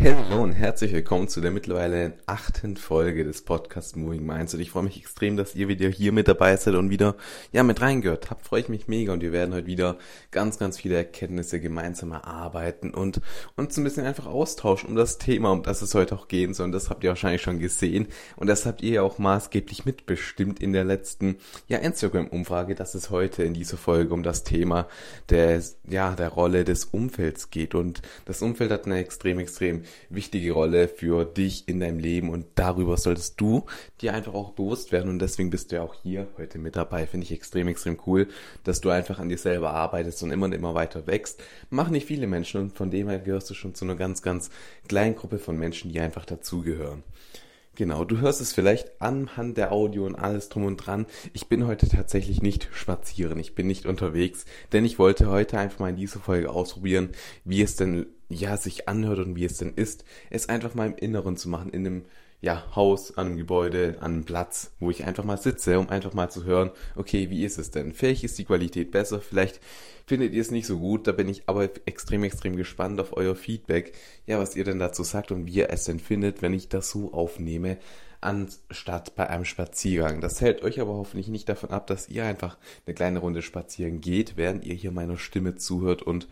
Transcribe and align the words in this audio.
Hallo 0.00 0.44
und 0.44 0.52
herzlich 0.52 0.92
willkommen 0.92 1.26
zu 1.26 1.40
der 1.40 1.50
mittlerweile 1.50 2.12
achten 2.24 2.76
Folge 2.76 3.24
des 3.24 3.42
Podcast 3.42 3.96
Moving 3.96 4.24
Minds. 4.24 4.54
Und 4.54 4.60
ich 4.60 4.70
freue 4.70 4.84
mich 4.84 4.96
extrem, 4.96 5.36
dass 5.36 5.56
ihr 5.56 5.66
wieder 5.66 5.88
hier 5.88 6.12
mit 6.12 6.28
dabei 6.28 6.56
seid 6.56 6.74
und 6.74 6.88
wieder 6.88 7.16
ja 7.50 7.64
mit 7.64 7.80
reingehört 7.80 8.30
habt. 8.30 8.46
Freue 8.46 8.60
ich 8.60 8.68
mich 8.68 8.86
mega 8.86 9.12
und 9.12 9.22
wir 9.22 9.32
werden 9.32 9.52
heute 9.52 9.66
wieder 9.66 9.98
ganz, 10.30 10.56
ganz 10.56 10.78
viele 10.78 10.94
Erkenntnisse 10.94 11.58
gemeinsam 11.58 12.12
erarbeiten 12.12 12.94
und 12.94 13.20
uns 13.56 13.76
ein 13.76 13.82
bisschen 13.82 14.06
einfach 14.06 14.26
austauschen 14.26 14.88
um 14.88 14.94
das 14.94 15.18
Thema, 15.18 15.50
um 15.50 15.64
das 15.64 15.82
es 15.82 15.96
heute 15.96 16.14
auch 16.14 16.28
gehen 16.28 16.54
soll. 16.54 16.66
Und 16.66 16.72
das 16.72 16.90
habt 16.90 17.02
ihr 17.02 17.10
wahrscheinlich 17.10 17.42
schon 17.42 17.58
gesehen. 17.58 18.06
Und 18.36 18.46
das 18.46 18.66
habt 18.66 18.82
ihr 18.82 18.92
ja 18.92 19.02
auch 19.02 19.18
maßgeblich 19.18 19.84
mitbestimmt 19.84 20.60
in 20.60 20.72
der 20.72 20.84
letzten 20.84 21.38
ja 21.66 21.78
Instagram-Umfrage, 21.78 22.76
dass 22.76 22.94
es 22.94 23.10
heute 23.10 23.42
in 23.42 23.52
dieser 23.52 23.76
Folge 23.76 24.14
um 24.14 24.22
das 24.22 24.44
Thema 24.44 24.86
der 25.28 25.60
ja 25.88 26.14
der 26.14 26.28
Rolle 26.28 26.62
des 26.62 26.84
Umfelds 26.84 27.50
geht. 27.50 27.74
Und 27.74 28.00
das 28.26 28.42
Umfeld 28.42 28.70
hat 28.70 28.86
eine 28.86 28.98
extrem, 28.98 29.40
extrem 29.40 29.82
wichtige 30.08 30.52
Rolle 30.52 30.88
für 30.88 31.24
dich 31.24 31.68
in 31.68 31.80
deinem 31.80 31.98
Leben 31.98 32.30
und 32.30 32.46
darüber 32.54 32.96
solltest 32.96 33.40
du 33.40 33.66
dir 34.00 34.14
einfach 34.14 34.34
auch 34.34 34.52
bewusst 34.52 34.92
werden 34.92 35.10
und 35.10 35.18
deswegen 35.18 35.50
bist 35.50 35.70
du 35.70 35.76
ja 35.76 35.82
auch 35.82 35.94
hier 36.02 36.28
heute 36.38 36.58
mit 36.58 36.76
dabei. 36.76 37.06
Finde 37.06 37.24
ich 37.24 37.32
extrem, 37.32 37.68
extrem 37.68 37.98
cool, 38.06 38.28
dass 38.64 38.80
du 38.80 38.90
einfach 38.90 39.18
an 39.18 39.28
dir 39.28 39.38
selber 39.38 39.72
arbeitest 39.72 40.22
und 40.22 40.30
immer 40.30 40.46
und 40.46 40.52
immer 40.52 40.74
weiter 40.74 41.06
wächst. 41.06 41.42
Mach 41.70 41.88
nicht 41.90 42.06
viele 42.06 42.26
Menschen 42.26 42.60
und 42.60 42.76
von 42.76 42.90
dem 42.90 43.08
her 43.08 43.18
gehörst 43.18 43.50
du 43.50 43.54
schon 43.54 43.74
zu 43.74 43.84
einer 43.84 43.96
ganz, 43.96 44.22
ganz 44.22 44.50
kleinen 44.88 45.16
Gruppe 45.16 45.38
von 45.38 45.58
Menschen, 45.58 45.92
die 45.92 46.00
einfach 46.00 46.24
dazugehören. 46.24 47.02
Genau, 47.78 48.04
du 48.04 48.18
hörst 48.18 48.40
es 48.40 48.52
vielleicht 48.52 49.00
anhand 49.00 49.56
der 49.56 49.70
Audio 49.70 50.04
und 50.04 50.16
alles 50.16 50.48
drum 50.48 50.64
und 50.64 50.78
dran. 50.78 51.06
Ich 51.32 51.46
bin 51.46 51.64
heute 51.68 51.88
tatsächlich 51.88 52.42
nicht 52.42 52.68
spazieren, 52.72 53.38
ich 53.38 53.54
bin 53.54 53.68
nicht 53.68 53.86
unterwegs, 53.86 54.46
denn 54.72 54.84
ich 54.84 54.98
wollte 54.98 55.28
heute 55.28 55.60
einfach 55.60 55.78
mal 55.78 55.90
in 55.90 55.94
dieser 55.94 56.18
Folge 56.18 56.50
ausprobieren, 56.50 57.10
wie 57.44 57.62
es 57.62 57.76
denn 57.76 58.06
ja 58.28 58.56
sich 58.56 58.88
anhört 58.88 59.20
und 59.20 59.36
wie 59.36 59.44
es 59.44 59.58
denn 59.58 59.74
ist, 59.74 60.04
es 60.28 60.48
einfach 60.48 60.74
mal 60.74 60.88
im 60.88 60.96
Inneren 60.96 61.36
zu 61.36 61.48
machen, 61.48 61.70
in 61.70 61.86
einem 61.86 62.04
ja, 62.40 62.64
Haus, 62.76 63.16
an 63.18 63.26
einem 63.26 63.36
Gebäude, 63.36 63.96
an 64.00 64.12
einem 64.12 64.24
Platz, 64.24 64.70
wo 64.78 64.90
ich 64.90 65.04
einfach 65.04 65.24
mal 65.24 65.38
sitze, 65.38 65.78
um 65.78 65.88
einfach 65.88 66.14
mal 66.14 66.30
zu 66.30 66.44
hören, 66.44 66.70
okay, 66.94 67.30
wie 67.30 67.44
ist 67.44 67.58
es 67.58 67.70
denn? 67.70 67.92
Vielleicht 67.92 68.22
ist 68.22 68.38
die 68.38 68.44
Qualität 68.44 68.92
besser, 68.92 69.20
vielleicht 69.20 69.60
findet 70.06 70.32
ihr 70.32 70.40
es 70.40 70.50
nicht 70.50 70.66
so 70.66 70.78
gut, 70.78 71.06
da 71.06 71.12
bin 71.12 71.28
ich 71.28 71.42
aber 71.46 71.68
extrem, 71.84 72.22
extrem 72.22 72.56
gespannt 72.56 73.00
auf 73.00 73.16
euer 73.16 73.34
Feedback, 73.34 73.92
ja, 74.26 74.38
was 74.38 74.54
ihr 74.54 74.64
denn 74.64 74.78
dazu 74.78 75.02
sagt 75.02 75.32
und 75.32 75.46
wie 75.46 75.54
ihr 75.54 75.70
es 75.70 75.84
denn 75.84 75.98
findet, 75.98 76.40
wenn 76.40 76.54
ich 76.54 76.68
das 76.68 76.90
so 76.90 77.12
aufnehme, 77.12 77.78
anstatt 78.20 79.14
bei 79.16 79.28
einem 79.28 79.44
Spaziergang. 79.44 80.20
Das 80.20 80.40
hält 80.40 80.62
euch 80.62 80.80
aber 80.80 80.94
hoffentlich 80.94 81.28
nicht 81.28 81.48
davon 81.48 81.70
ab, 81.70 81.86
dass 81.86 82.08
ihr 82.08 82.24
einfach 82.24 82.56
eine 82.86 82.94
kleine 82.94 83.18
Runde 83.18 83.42
spazieren 83.42 84.00
geht, 84.00 84.36
während 84.36 84.64
ihr 84.64 84.74
hier 84.74 84.90
meiner 84.90 85.18
Stimme 85.18 85.56
zuhört 85.56 86.02
und 86.02 86.28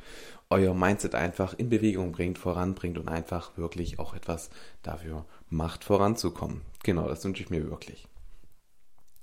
euer 0.50 0.74
Mindset 0.74 1.14
einfach 1.14 1.54
in 1.54 1.68
Bewegung 1.68 2.12
bringt, 2.12 2.38
voranbringt 2.38 2.98
und 2.98 3.08
einfach 3.08 3.56
wirklich 3.56 3.98
auch 3.98 4.14
etwas 4.14 4.50
dafür 4.82 5.24
macht, 5.48 5.84
voranzukommen. 5.84 6.62
Genau, 6.82 7.08
das 7.08 7.24
wünsche 7.24 7.42
ich 7.42 7.50
mir 7.50 7.68
wirklich. 7.68 8.06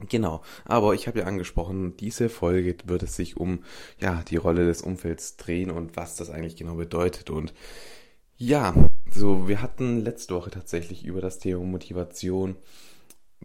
Genau, 0.09 0.41
aber 0.65 0.93
ich 0.93 1.07
habe 1.07 1.19
ja 1.19 1.25
angesprochen, 1.25 1.95
diese 1.97 2.27
Folge 2.27 2.75
wird 2.85 3.03
es 3.03 3.15
sich 3.15 3.37
um 3.37 3.63
ja 3.99 4.21
die 4.23 4.35
Rolle 4.35 4.65
des 4.65 4.81
Umfelds 4.81 5.37
drehen 5.37 5.71
und 5.71 5.95
was 5.95 6.15
das 6.15 6.29
eigentlich 6.29 6.55
genau 6.55 6.75
bedeutet 6.75 7.29
und 7.29 7.53
ja, 8.35 8.73
so 9.09 9.47
wir 9.47 9.61
hatten 9.61 10.01
letzte 10.01 10.35
Woche 10.35 10.49
tatsächlich 10.49 11.05
über 11.05 11.21
das 11.21 11.39
Thema 11.39 11.63
Motivation 11.63 12.57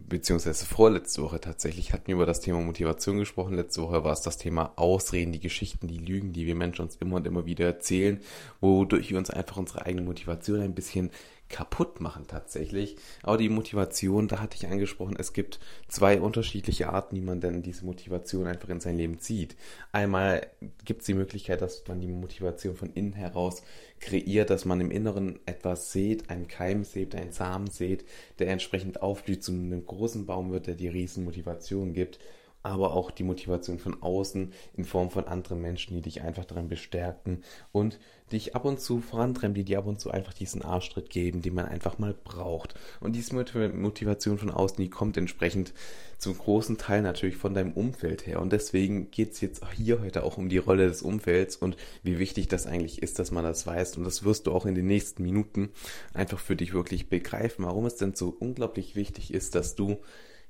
beziehungsweise 0.07 0.65
vorletzte 0.65 1.21
Woche 1.21 1.39
tatsächlich 1.39 1.93
hatten 1.93 2.07
wir 2.07 2.15
über 2.15 2.25
das 2.25 2.39
Thema 2.39 2.61
Motivation 2.61 3.17
gesprochen. 3.17 3.55
Letzte 3.55 3.81
Woche 3.81 4.03
war 4.03 4.13
es 4.13 4.21
das 4.21 4.37
Thema 4.37 4.73
Ausreden, 4.75 5.31
die 5.31 5.39
Geschichten, 5.39 5.87
die 5.87 5.97
Lügen, 5.97 6.33
die 6.33 6.45
wir 6.45 6.55
Menschen 6.55 6.83
uns 6.83 6.95
immer 6.97 7.17
und 7.17 7.27
immer 7.27 7.45
wieder 7.45 7.65
erzählen, 7.65 8.19
wodurch 8.61 9.09
wir 9.09 9.17
uns 9.17 9.29
einfach 9.29 9.57
unsere 9.57 9.85
eigene 9.85 10.03
Motivation 10.03 10.61
ein 10.61 10.75
bisschen 10.75 11.11
kaputt 11.49 11.99
machen 11.99 12.25
tatsächlich. 12.27 12.95
Aber 13.23 13.37
die 13.37 13.49
Motivation, 13.49 14.27
da 14.27 14.39
hatte 14.39 14.55
ich 14.55 14.67
angesprochen, 14.67 15.15
es 15.17 15.33
gibt 15.33 15.59
zwei 15.87 16.21
unterschiedliche 16.21 16.89
Arten, 16.89 17.15
wie 17.15 17.21
man 17.21 17.41
denn 17.41 17.63
diese 17.63 17.85
Motivation 17.85 18.47
einfach 18.47 18.69
in 18.69 18.79
sein 18.79 18.97
Leben 18.97 19.19
zieht. 19.19 19.55
Einmal 19.91 20.47
gibt 20.85 21.01
es 21.01 21.07
die 21.07 21.15
Möglichkeit, 21.15 21.61
dass 21.61 21.83
man 21.87 21.99
die 21.99 22.07
Motivation 22.07 22.75
von 22.75 22.93
innen 22.93 23.13
heraus 23.13 23.63
kreiert, 23.99 24.49
dass 24.49 24.65
man 24.65 24.81
im 24.81 24.91
Inneren 24.91 25.39
etwas 25.45 25.91
sieht, 25.91 26.29
einen 26.29 26.47
Keim 26.47 26.83
sieht, 26.83 27.15
einen 27.15 27.31
Samen 27.31 27.67
sieht, 27.67 28.05
der 28.39 28.49
entsprechend 28.49 29.01
aufblüht 29.01 29.43
zu 29.43 29.51
einem 29.51 29.85
großen 29.85 30.25
Baum 30.25 30.51
wird, 30.51 30.67
der 30.67 30.75
die 30.75 30.87
riesen 30.87 31.23
Motivation 31.25 31.93
gibt 31.93 32.19
aber 32.61 32.93
auch 32.93 33.11
die 33.11 33.23
Motivation 33.23 33.79
von 33.79 34.01
außen 34.01 34.53
in 34.75 34.85
Form 34.85 35.09
von 35.09 35.25
anderen 35.25 35.61
Menschen, 35.61 35.95
die 35.95 36.01
dich 36.01 36.21
einfach 36.21 36.45
daran 36.45 36.67
bestärken 36.67 37.43
und 37.71 37.99
dich 38.31 38.55
ab 38.55 38.65
und 38.65 38.79
zu 38.79 38.99
vorantreiben, 38.99 39.53
die 39.53 39.63
dir 39.63 39.79
ab 39.79 39.87
und 39.87 39.99
zu 39.99 40.11
einfach 40.11 40.33
diesen 40.33 40.61
Arschtritt 40.61 41.09
geben, 41.09 41.41
den 41.41 41.53
man 41.53 41.65
einfach 41.65 41.97
mal 41.97 42.13
braucht. 42.13 42.75
Und 42.99 43.15
diese 43.15 43.33
Motivation 43.35 44.37
von 44.37 44.51
außen, 44.51 44.77
die 44.77 44.89
kommt 44.89 45.17
entsprechend 45.17 45.73
zum 46.17 46.37
großen 46.37 46.77
Teil 46.77 47.01
natürlich 47.01 47.37
von 47.37 47.53
deinem 47.53 47.73
Umfeld 47.73 48.27
her. 48.27 48.41
Und 48.41 48.51
deswegen 48.51 49.09
geht 49.09 49.31
es 49.31 49.41
jetzt 49.41 49.63
hier 49.73 50.01
heute 50.01 50.23
auch 50.23 50.37
um 50.37 50.49
die 50.49 50.57
Rolle 50.57 50.87
des 50.87 51.01
Umfelds 51.01 51.55
und 51.55 51.77
wie 52.03 52.19
wichtig 52.19 52.49
das 52.49 52.67
eigentlich 52.67 53.01
ist, 53.01 53.19
dass 53.19 53.31
man 53.31 53.43
das 53.43 53.65
weiß. 53.65 53.97
Und 53.97 54.03
das 54.03 54.23
wirst 54.23 54.47
du 54.47 54.51
auch 54.51 54.65
in 54.65 54.75
den 54.75 54.87
nächsten 54.87 55.23
Minuten 55.23 55.69
einfach 56.13 56.39
für 56.39 56.57
dich 56.57 56.73
wirklich 56.73 57.09
begreifen, 57.09 57.65
warum 57.65 57.85
es 57.85 57.95
denn 57.95 58.15
so 58.15 58.35
unglaublich 58.37 58.95
wichtig 58.95 59.33
ist, 59.33 59.55
dass 59.55 59.75
du 59.75 59.97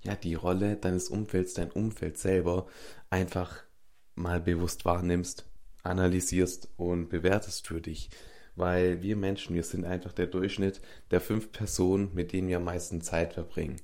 ja 0.04 0.16
die 0.16 0.36
Rolle 0.36 0.78
deines 0.78 1.10
Umfelds, 1.10 1.54
dein 1.54 1.72
Umfeld 1.72 2.18
selber 2.18 2.68
einfach 3.10 3.64
mal 4.16 4.40
bewusst 4.40 4.86
wahrnimmst, 4.86 5.46
analysierst 5.84 6.70
und 6.78 7.10
bewertest 7.10 7.68
für 7.68 7.82
dich. 7.82 8.10
Weil 8.56 9.02
wir 9.02 9.16
Menschen, 9.16 9.56
wir 9.56 9.64
sind 9.64 9.86
einfach 9.86 10.12
der 10.12 10.28
Durchschnitt 10.28 10.82
der 11.12 11.22
fünf 11.22 11.52
Personen, 11.52 12.14
mit 12.14 12.34
denen 12.34 12.50
wir 12.50 12.58
am 12.58 12.66
meisten 12.66 13.02
Zeit 13.02 13.34
verbringen. 13.34 13.78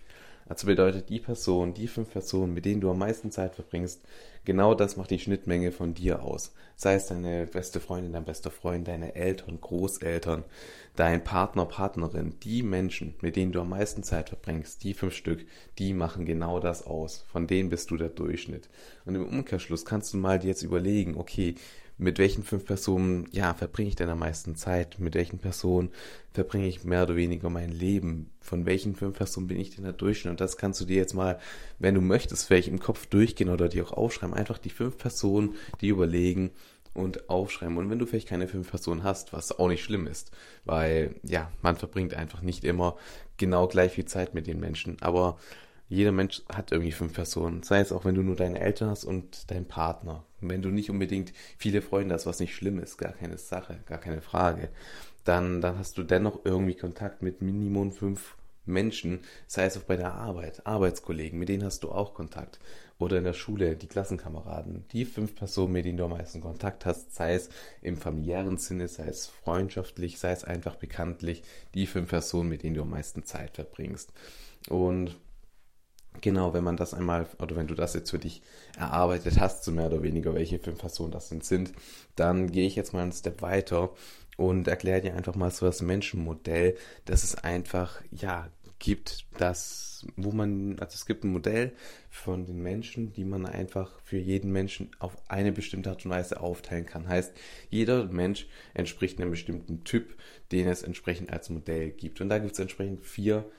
Also 0.48 0.68
bedeutet 0.68 1.10
die 1.10 1.20
Person, 1.20 1.74
die 1.74 1.88
fünf 1.88 2.12
Personen, 2.12 2.54
mit 2.54 2.66
denen 2.66 2.82
du 2.82 2.92
am 2.92 3.00
meisten 3.00 3.32
Zeit 3.32 3.56
verbringst, 3.56 4.02
genau 4.46 4.76
das 4.76 4.96
macht 4.96 5.10
die 5.10 5.18
Schnittmenge 5.18 5.72
von 5.72 5.96
dir 5.96 6.22
aus. 6.22 6.54
Sei 6.76 6.94
es 6.94 7.08
deine 7.08 7.48
beste 7.48 7.80
Freundin, 7.80 8.14
dein 8.14 8.26
bester 8.26 8.52
Freund, 8.52 8.88
deine 8.88 9.16
Eltern, 9.16 9.60
Großeltern, 9.60 10.44
dein 10.96 11.24
Partner, 11.24 11.66
Partnerin, 11.66 12.36
die 12.44 12.62
Menschen, 12.62 13.16
mit 13.22 13.36
denen 13.36 13.54
du 13.54 13.62
am 13.62 13.70
meisten 13.70 14.04
Zeit 14.04 14.30
verbringst, 14.30 14.84
die 14.84 14.94
fünf 14.94 15.16
Stück, 15.16 15.46
die 15.80 15.94
machen 15.94 16.26
genau 16.26 16.60
das 16.60 16.86
aus. 16.86 17.26
Von 17.32 17.48
denen 17.48 17.70
bist 17.70 17.90
du 17.90 17.98
der 17.98 18.10
Durchschnitt. 18.10 18.70
Und 19.06 19.16
im 19.16 19.26
Umkehrschluss 19.26 19.84
kannst 19.84 20.14
du 20.14 20.18
mal 20.18 20.44
jetzt 20.46 20.62
überlegen, 20.62 21.18
okay, 21.18 21.56
mit 21.98 22.20
welchen 22.20 22.44
fünf 22.44 22.66
Personen, 22.66 23.28
ja, 23.32 23.54
verbringe 23.54 23.90
ich 23.90 23.96
denn 23.96 24.10
am 24.10 24.20
meisten 24.20 24.56
Zeit? 24.56 25.00
Mit 25.00 25.16
welchen 25.16 25.40
Personen 25.40 25.92
verbringe 26.34 26.68
ich 26.68 26.84
mehr 26.84 27.04
oder 27.04 27.16
weniger 27.16 27.50
mein 27.50 27.72
Leben? 27.72 28.32
Von 28.42 28.66
welchen 28.66 28.96
fünf 28.96 29.18
Personen 29.18 29.48
bin 29.48 29.60
ich 29.60 29.76
denn 29.76 29.86
da 29.86 29.94
Durchschnitt? 29.94 30.32
Und 30.32 30.42
das 30.42 30.58
kannst 30.58 30.82
du 30.82 30.86
dir 30.86 30.98
jetzt 30.98 31.14
mal, 31.14 31.40
wenn 31.80 31.96
du 31.96 32.02
möchtest, 32.02 32.48
vielleicht 32.48 32.68
im 32.68 32.80
Kopf 32.80 33.06
durchgehen 33.06 33.50
oder 33.50 33.70
dir 33.70 33.86
auch 33.86 33.94
aufschreiben. 33.94 34.36
Einfach 34.36 34.58
die 34.58 34.70
fünf 34.70 34.98
Personen, 34.98 35.56
die 35.80 35.88
überlegen 35.88 36.52
und 36.94 37.30
aufschreiben. 37.30 37.78
Und 37.78 37.90
wenn 37.90 38.00
du 38.00 38.06
vielleicht 38.06 38.28
keine 38.28 38.48
fünf 38.48 38.70
Personen 38.70 39.04
hast, 39.04 39.32
was 39.32 39.58
auch 39.58 39.70
nicht 39.70 39.84
schlimm 39.84 40.06
ist, 40.06 40.32
weil, 40.66 41.16
ja, 41.24 41.52
man 41.62 41.78
verbringt 41.78 42.14
einfach 42.14 42.42
nicht 42.42 42.66
immer 42.66 42.98
genau 43.38 43.68
gleich 43.68 43.94
viel 43.94 44.06
Zeit 44.06 44.34
mit 44.34 44.48
den 44.48 44.60
Menschen. 44.60 44.98
Aber 45.02 45.38
jeder 45.88 46.12
Mensch 46.12 46.42
hat 46.50 46.72
irgendwie 46.72 46.92
fünf 46.92 47.14
Personen. 47.14 47.64
Sei 47.64 47.80
es 47.80 47.92
auch, 47.92 48.06
wenn 48.06 48.16
du 48.16 48.24
nur 48.24 48.36
deine 48.36 48.60
Eltern 48.60 48.90
hast 48.90 49.06
und 49.06 49.52
deinen 49.52 49.68
Partner. 49.68 50.26
Wenn 50.42 50.62
du 50.62 50.70
nicht 50.70 50.90
unbedingt 50.90 51.34
viele 51.58 51.82
Freunde 51.82 52.16
hast, 52.16 52.26
was 52.26 52.40
nicht 52.40 52.56
schlimm 52.56 52.80
ist, 52.80 52.98
gar 52.98 53.14
keine 53.14 53.38
Sache, 53.38 53.80
gar 53.86 54.00
keine 54.00 54.22
Frage, 54.22 54.70
dann, 55.24 55.62
dann 55.62 55.78
hast 55.78 55.98
du 55.98 56.04
dennoch 56.04 56.42
irgendwie 56.44 56.76
Kontakt 56.76 57.22
mit 57.22 57.42
Minimum 57.42 57.92
fünf 57.92 58.36
Menschen, 58.66 59.20
sei 59.46 59.66
es 59.66 59.78
auch 59.78 59.84
bei 59.84 59.96
der 59.96 60.16
Arbeit, 60.16 60.66
Arbeitskollegen, 60.66 61.38
mit 61.38 61.50
denen 61.50 61.64
hast 61.64 61.84
du 61.84 61.92
auch 61.92 62.14
Kontakt. 62.14 62.60
Oder 62.98 63.18
in 63.18 63.24
der 63.24 63.34
Schule, 63.34 63.76
die 63.76 63.88
Klassenkameraden, 63.88 64.86
die 64.92 65.06
fünf 65.06 65.36
Personen, 65.36 65.74
mit 65.74 65.86
denen 65.86 65.98
du 65.98 66.06
am 66.06 66.12
meisten 66.12 66.42
Kontakt 66.42 66.86
hast, 66.86 67.14
sei 67.14 67.36
es 67.36 67.50
im 67.82 67.98
familiären 67.98 68.58
Sinne, 68.58 68.88
sei 68.88 69.06
es 69.06 69.28
freundschaftlich, 69.28 70.18
sei 70.18 70.32
es 70.32 70.46
einfach 70.46 70.76
bekanntlich, 70.76 71.44
die 71.74 71.88
fünf 71.88 72.10
Personen, 72.10 72.50
mit 72.50 72.64
denen 72.64 72.76
du 72.76 72.84
am 72.84 72.90
meisten 72.90 73.26
Zeit 73.26 73.56
verbringst. 73.56 74.14
Und 74.70 75.18
Genau, 76.22 76.54
wenn 76.54 76.64
man 76.64 76.78
das 76.78 76.94
einmal, 76.94 77.28
oder 77.40 77.56
wenn 77.56 77.68
du 77.68 77.76
das 77.76 77.94
jetzt 77.94 78.12
für 78.12 78.20
dich 78.20 78.42
erarbeitet 78.78 79.40
hast, 79.40 79.64
so 79.64 79.72
mehr 79.72 79.88
oder 79.88 80.04
weniger, 80.04 80.34
welche 80.34 80.60
fünf 80.60 80.80
Personen 80.80 81.12
das 81.12 81.30
denn 81.30 81.42
sind, 81.42 81.74
dann 82.16 82.52
gehe 82.52 82.68
ich 82.68 82.76
jetzt 82.76 82.94
mal 82.94 83.02
einen 83.02 83.12
Step 83.12 83.42
weiter 83.42 83.92
und 84.38 84.68
erkläre 84.68 85.02
dir 85.02 85.16
einfach 85.16 85.36
mal 85.36 85.52
so 85.52 85.66
das 85.66 85.82
Menschenmodell, 85.82 86.76
das 87.06 87.24
es 87.24 87.36
einfach, 87.36 88.02
ja, 88.12 88.50
gibt, 88.80 89.26
das, 89.38 90.06
wo 90.16 90.32
man, 90.32 90.78
also 90.80 90.96
es 90.96 91.06
gibt 91.06 91.24
ein 91.24 91.32
Modell 91.32 91.74
von 92.10 92.46
den 92.46 92.62
Menschen, 92.62 93.14
die 93.14 93.24
man 93.24 93.46
einfach 93.46 94.00
für 94.04 94.18
jeden 94.18 94.52
Menschen 94.52 94.92
auf 95.00 95.16
eine 95.30 95.52
bestimmte 95.52 95.90
Art 95.90 96.06
und 96.06 96.12
Weise 96.12 96.42
aufteilen 96.42 96.86
kann. 96.86 97.08
Heißt, 97.08 97.34
jeder 97.70 98.06
Mensch 98.06 98.48
entspricht 98.74 99.20
einem 99.20 99.32
bestimmten 99.32 99.84
Typ, 99.86 100.16
den 100.52 100.68
es 100.68 100.84
entsprechend 100.84 101.32
als 101.32 101.50
Modell 101.50 101.92
gibt. 101.92 102.22
Und 102.22 102.30
da 102.30 102.38
gibt 102.38 102.54
es 102.54 102.60
entsprechend 102.60 103.02
vier 103.02 103.50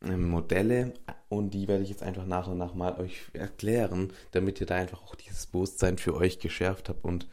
Modelle 0.00 0.92
und 1.28 1.50
die 1.50 1.68
werde 1.68 1.82
ich 1.82 1.88
jetzt 1.88 2.02
einfach 2.02 2.26
nach 2.26 2.46
und 2.48 2.58
nach 2.58 2.74
mal 2.74 2.98
euch 3.00 3.26
erklären, 3.32 4.12
damit 4.32 4.60
ihr 4.60 4.66
da 4.66 4.76
einfach 4.76 5.02
auch 5.02 5.14
dieses 5.14 5.46
Bewusstsein 5.46 5.98
für 5.98 6.14
euch 6.14 6.38
geschärft 6.38 6.88
habt 6.88 7.04
und 7.04 7.26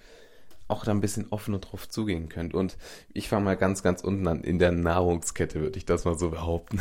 auch 0.68 0.86
da 0.86 0.92
ein 0.92 1.02
bisschen 1.02 1.28
offener 1.30 1.60
drauf 1.60 1.90
zugehen 1.90 2.30
könnt. 2.30 2.54
Und 2.54 2.78
ich 3.14 3.28
fange 3.28 3.46
mal 3.46 3.58
ganz, 3.58 3.84
ganz 3.84 4.02
unten 4.02 4.28
an, 4.28 4.44
in 4.44 4.60
der 4.60 4.72
Nahrungskette 4.72 5.60
würde 5.60 5.78
ich 5.78 5.86
das 5.86 6.06
mal 6.06 6.18
so 6.18 6.30
behaupten. 6.30 6.80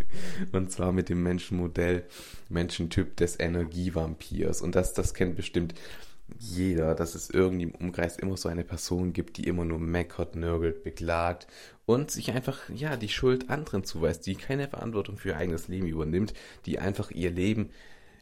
und 0.52 0.70
zwar 0.70 0.92
mit 0.92 1.08
dem 1.08 1.22
Menschenmodell, 1.22 2.04
Menschentyp 2.48 3.16
des 3.16 3.40
Energievampirs. 3.40 4.62
Und 4.62 4.74
das, 4.74 4.92
das 4.92 5.14
kennt 5.14 5.36
bestimmt 5.36 5.74
jeder, 6.38 6.94
dass 6.94 7.14
es 7.14 7.30
irgendwie 7.30 7.64
im 7.64 7.74
Umkreis 7.74 8.16
immer 8.16 8.36
so 8.36 8.48
eine 8.48 8.64
Person 8.64 9.12
gibt, 9.12 9.36
die 9.36 9.46
immer 9.46 9.64
nur 9.64 9.78
meckert, 9.78 10.36
nörgelt, 10.36 10.82
beklagt 10.82 11.46
und 11.86 12.10
sich 12.10 12.32
einfach, 12.32 12.68
ja, 12.70 12.96
die 12.96 13.08
Schuld 13.08 13.50
anderen 13.50 13.84
zuweist, 13.84 14.26
die 14.26 14.34
keine 14.34 14.68
Verantwortung 14.68 15.18
für 15.18 15.30
ihr 15.30 15.36
eigenes 15.36 15.68
Leben 15.68 15.86
übernimmt, 15.86 16.34
die 16.66 16.78
einfach 16.78 17.10
ihr 17.10 17.30
Leben 17.30 17.70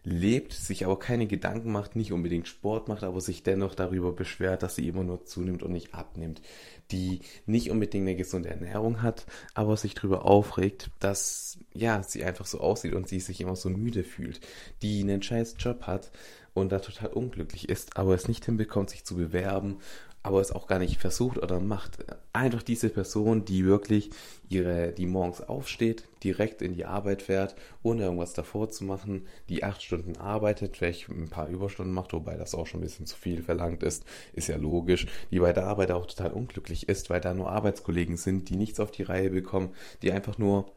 lebt, 0.04 0.52
sich 0.52 0.84
aber 0.84 0.98
keine 0.98 1.28
Gedanken 1.28 1.70
macht, 1.70 1.94
nicht 1.94 2.12
unbedingt 2.12 2.48
Sport 2.48 2.88
macht, 2.88 3.04
aber 3.04 3.20
sich 3.20 3.44
dennoch 3.44 3.76
darüber 3.76 4.12
beschwert, 4.12 4.64
dass 4.64 4.74
sie 4.74 4.88
immer 4.88 5.04
nur 5.04 5.24
zunimmt 5.24 5.62
und 5.62 5.70
nicht 5.70 5.94
abnimmt, 5.94 6.42
die 6.90 7.20
nicht 7.46 7.70
unbedingt 7.70 8.08
eine 8.08 8.16
gesunde 8.16 8.50
Ernährung 8.50 9.00
hat, 9.00 9.26
aber 9.54 9.76
sich 9.76 9.94
darüber 9.94 10.24
aufregt, 10.24 10.90
dass 10.98 11.58
ja, 11.72 12.02
sie 12.02 12.24
einfach 12.24 12.46
so 12.46 12.58
aussieht 12.58 12.94
und 12.94 13.06
sie 13.08 13.20
sich 13.20 13.40
immer 13.40 13.54
so 13.54 13.70
müde 13.70 14.02
fühlt, 14.02 14.40
die 14.82 15.00
einen 15.02 15.22
scheiß 15.22 15.54
Job 15.58 15.82
hat 15.82 16.10
und 16.54 16.72
da 16.72 16.78
total 16.78 17.10
unglücklich 17.10 17.68
ist, 17.68 17.96
aber 17.96 18.14
es 18.14 18.28
nicht 18.28 18.44
hinbekommt, 18.44 18.90
sich 18.90 19.04
zu 19.04 19.16
bewerben 19.16 19.78
aber 20.22 20.40
es 20.40 20.52
auch 20.52 20.66
gar 20.66 20.78
nicht 20.78 21.00
versucht 21.00 21.38
oder 21.38 21.58
macht. 21.58 21.98
Einfach 22.32 22.62
diese 22.62 22.88
Person, 22.88 23.44
die 23.44 23.64
wirklich 23.64 24.10
ihre, 24.48 24.92
die 24.92 25.06
morgens 25.06 25.40
aufsteht, 25.40 26.04
direkt 26.22 26.62
in 26.62 26.74
die 26.74 26.84
Arbeit 26.84 27.22
fährt, 27.22 27.56
ohne 27.82 28.04
irgendwas 28.04 28.32
davor 28.32 28.70
zu 28.70 28.84
machen, 28.84 29.26
die 29.48 29.64
acht 29.64 29.82
Stunden 29.82 30.16
arbeitet, 30.16 30.76
vielleicht 30.76 31.08
ein 31.08 31.28
paar 31.28 31.48
Überstunden 31.48 31.92
macht, 31.92 32.12
wobei 32.12 32.36
das 32.36 32.54
auch 32.54 32.66
schon 32.66 32.80
ein 32.80 32.84
bisschen 32.84 33.06
zu 33.06 33.16
viel 33.16 33.42
verlangt 33.42 33.82
ist, 33.82 34.04
ist 34.32 34.48
ja 34.48 34.56
logisch, 34.56 35.06
die 35.30 35.40
bei 35.40 35.52
der 35.52 35.66
Arbeit 35.66 35.90
auch 35.90 36.06
total 36.06 36.32
unglücklich 36.32 36.88
ist, 36.88 37.10
weil 37.10 37.20
da 37.20 37.34
nur 37.34 37.50
Arbeitskollegen 37.50 38.16
sind, 38.16 38.48
die 38.48 38.56
nichts 38.56 38.78
auf 38.78 38.92
die 38.92 39.02
Reihe 39.02 39.30
bekommen, 39.30 39.70
die 40.02 40.12
einfach 40.12 40.38
nur 40.38 40.70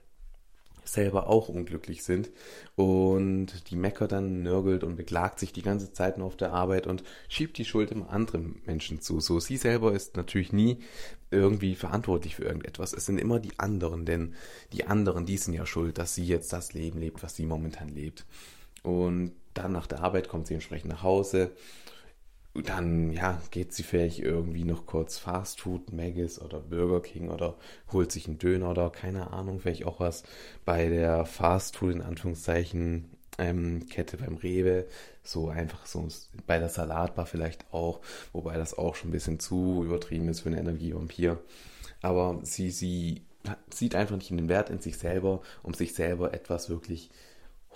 selber 0.88 1.28
auch 1.28 1.50
unglücklich 1.50 2.04
sind 2.04 2.30
und 2.76 3.70
die 3.70 3.76
meckert 3.76 4.12
dann, 4.12 4.44
nörgelt 4.44 4.84
und 4.84 4.96
beklagt 4.96 5.40
sich 5.40 5.54
die 5.54 5.62
ganze 5.62 5.94
Zeit 5.94 6.18
nur 6.18 6.28
auf 6.28 6.38
der 6.38 6.54
Arbeit 6.54 6.88
und 6.88 7.04
schiebt 7.28 7.58
die 7.58 7.66
Schuld 7.66 7.92
immer 7.92 8.10
anderen 8.10 8.62
Menschen 8.66 9.02
zu. 9.02 9.20
So, 9.20 9.40
sie 9.40 9.58
selber 9.58 9.94
ist 9.94 10.16
natürlich 10.16 10.54
nie 10.54 10.80
irgendwie 11.32 11.76
verantwortlich 11.76 12.36
für 12.36 12.44
irgendetwas. 12.44 12.94
Es 12.94 13.06
sind 13.06 13.18
immer 13.18 13.40
die 13.40 13.58
anderen, 13.60 14.06
denn 14.06 14.36
die 14.74 14.86
anderen, 14.86 15.26
die 15.26 15.38
sind 15.38 15.54
ja 15.54 15.66
schuld, 15.66 15.98
dass 15.98 16.16
sie 16.16 16.26
jetzt 16.26 16.54
das 16.54 16.74
Leben 16.74 17.00
lebt, 17.00 17.24
was 17.24 17.36
sie 17.36 17.46
momentan 17.46 17.90
lebt. 17.90 18.26
Und 18.84 19.34
dann 19.54 19.72
nach 19.72 19.88
der 19.88 20.02
Arbeit 20.02 20.30
kommt 20.30 20.48
sie 20.48 20.54
entsprechend 20.54 20.92
nach 20.92 21.04
Hause 21.04 21.52
dann 22.64 23.12
ja, 23.12 23.42
geht 23.52 23.74
sie 23.74 23.84
vielleicht 23.84 24.20
irgendwie 24.20 24.64
noch 24.64 24.86
kurz 24.86 25.18
Fast 25.18 25.62
Food, 25.62 25.92
Maggis 25.92 26.40
oder 26.42 26.60
Burger 26.60 27.02
King 27.02 27.30
oder 27.30 27.58
holt 27.92 28.12
sich 28.12 28.28
einen 28.28 28.40
Döner 28.40 28.72
oder 28.72 28.90
keine 28.90 29.32
Ahnung, 29.32 29.60
vielleicht 29.60 29.86
auch 29.86 30.00
was 30.00 30.24
bei 30.64 30.88
der 30.88 31.26
Fast 31.26 31.76
Food 31.78 31.96
in 31.96 32.02
Anführungszeichen 32.02 33.10
ähm, 33.38 33.88
Kette 33.90 34.18
beim 34.18 34.38
Rewe, 34.38 34.88
so 35.22 35.50
einfach 35.50 35.86
so 35.86 36.08
bei 36.48 36.58
der 36.58 36.70
Salatbar 36.70 37.26
vielleicht 37.26 37.66
auch, 37.74 38.00
wobei 38.32 38.56
das 38.56 38.78
auch 38.78 38.96
schon 38.96 39.10
ein 39.10 39.14
bisschen 39.14 39.40
zu 39.40 39.84
übertrieben 39.84 40.30
ist 40.30 40.42
für 40.42 40.50
eine 40.50 40.60
Energievampir. 40.60 41.40
Aber 42.02 42.40
sie, 42.44 42.72
sie 42.72 43.26
sieht 43.70 43.96
einfach 43.96 44.16
nicht 44.16 44.30
den 44.30 44.48
Wert 44.48 44.70
in 44.70 44.80
sich 44.80 44.98
selber, 44.98 45.42
um 45.62 45.74
sich 45.74 45.94
selber 45.94 46.34
etwas 46.34 46.70
wirklich 46.70 47.10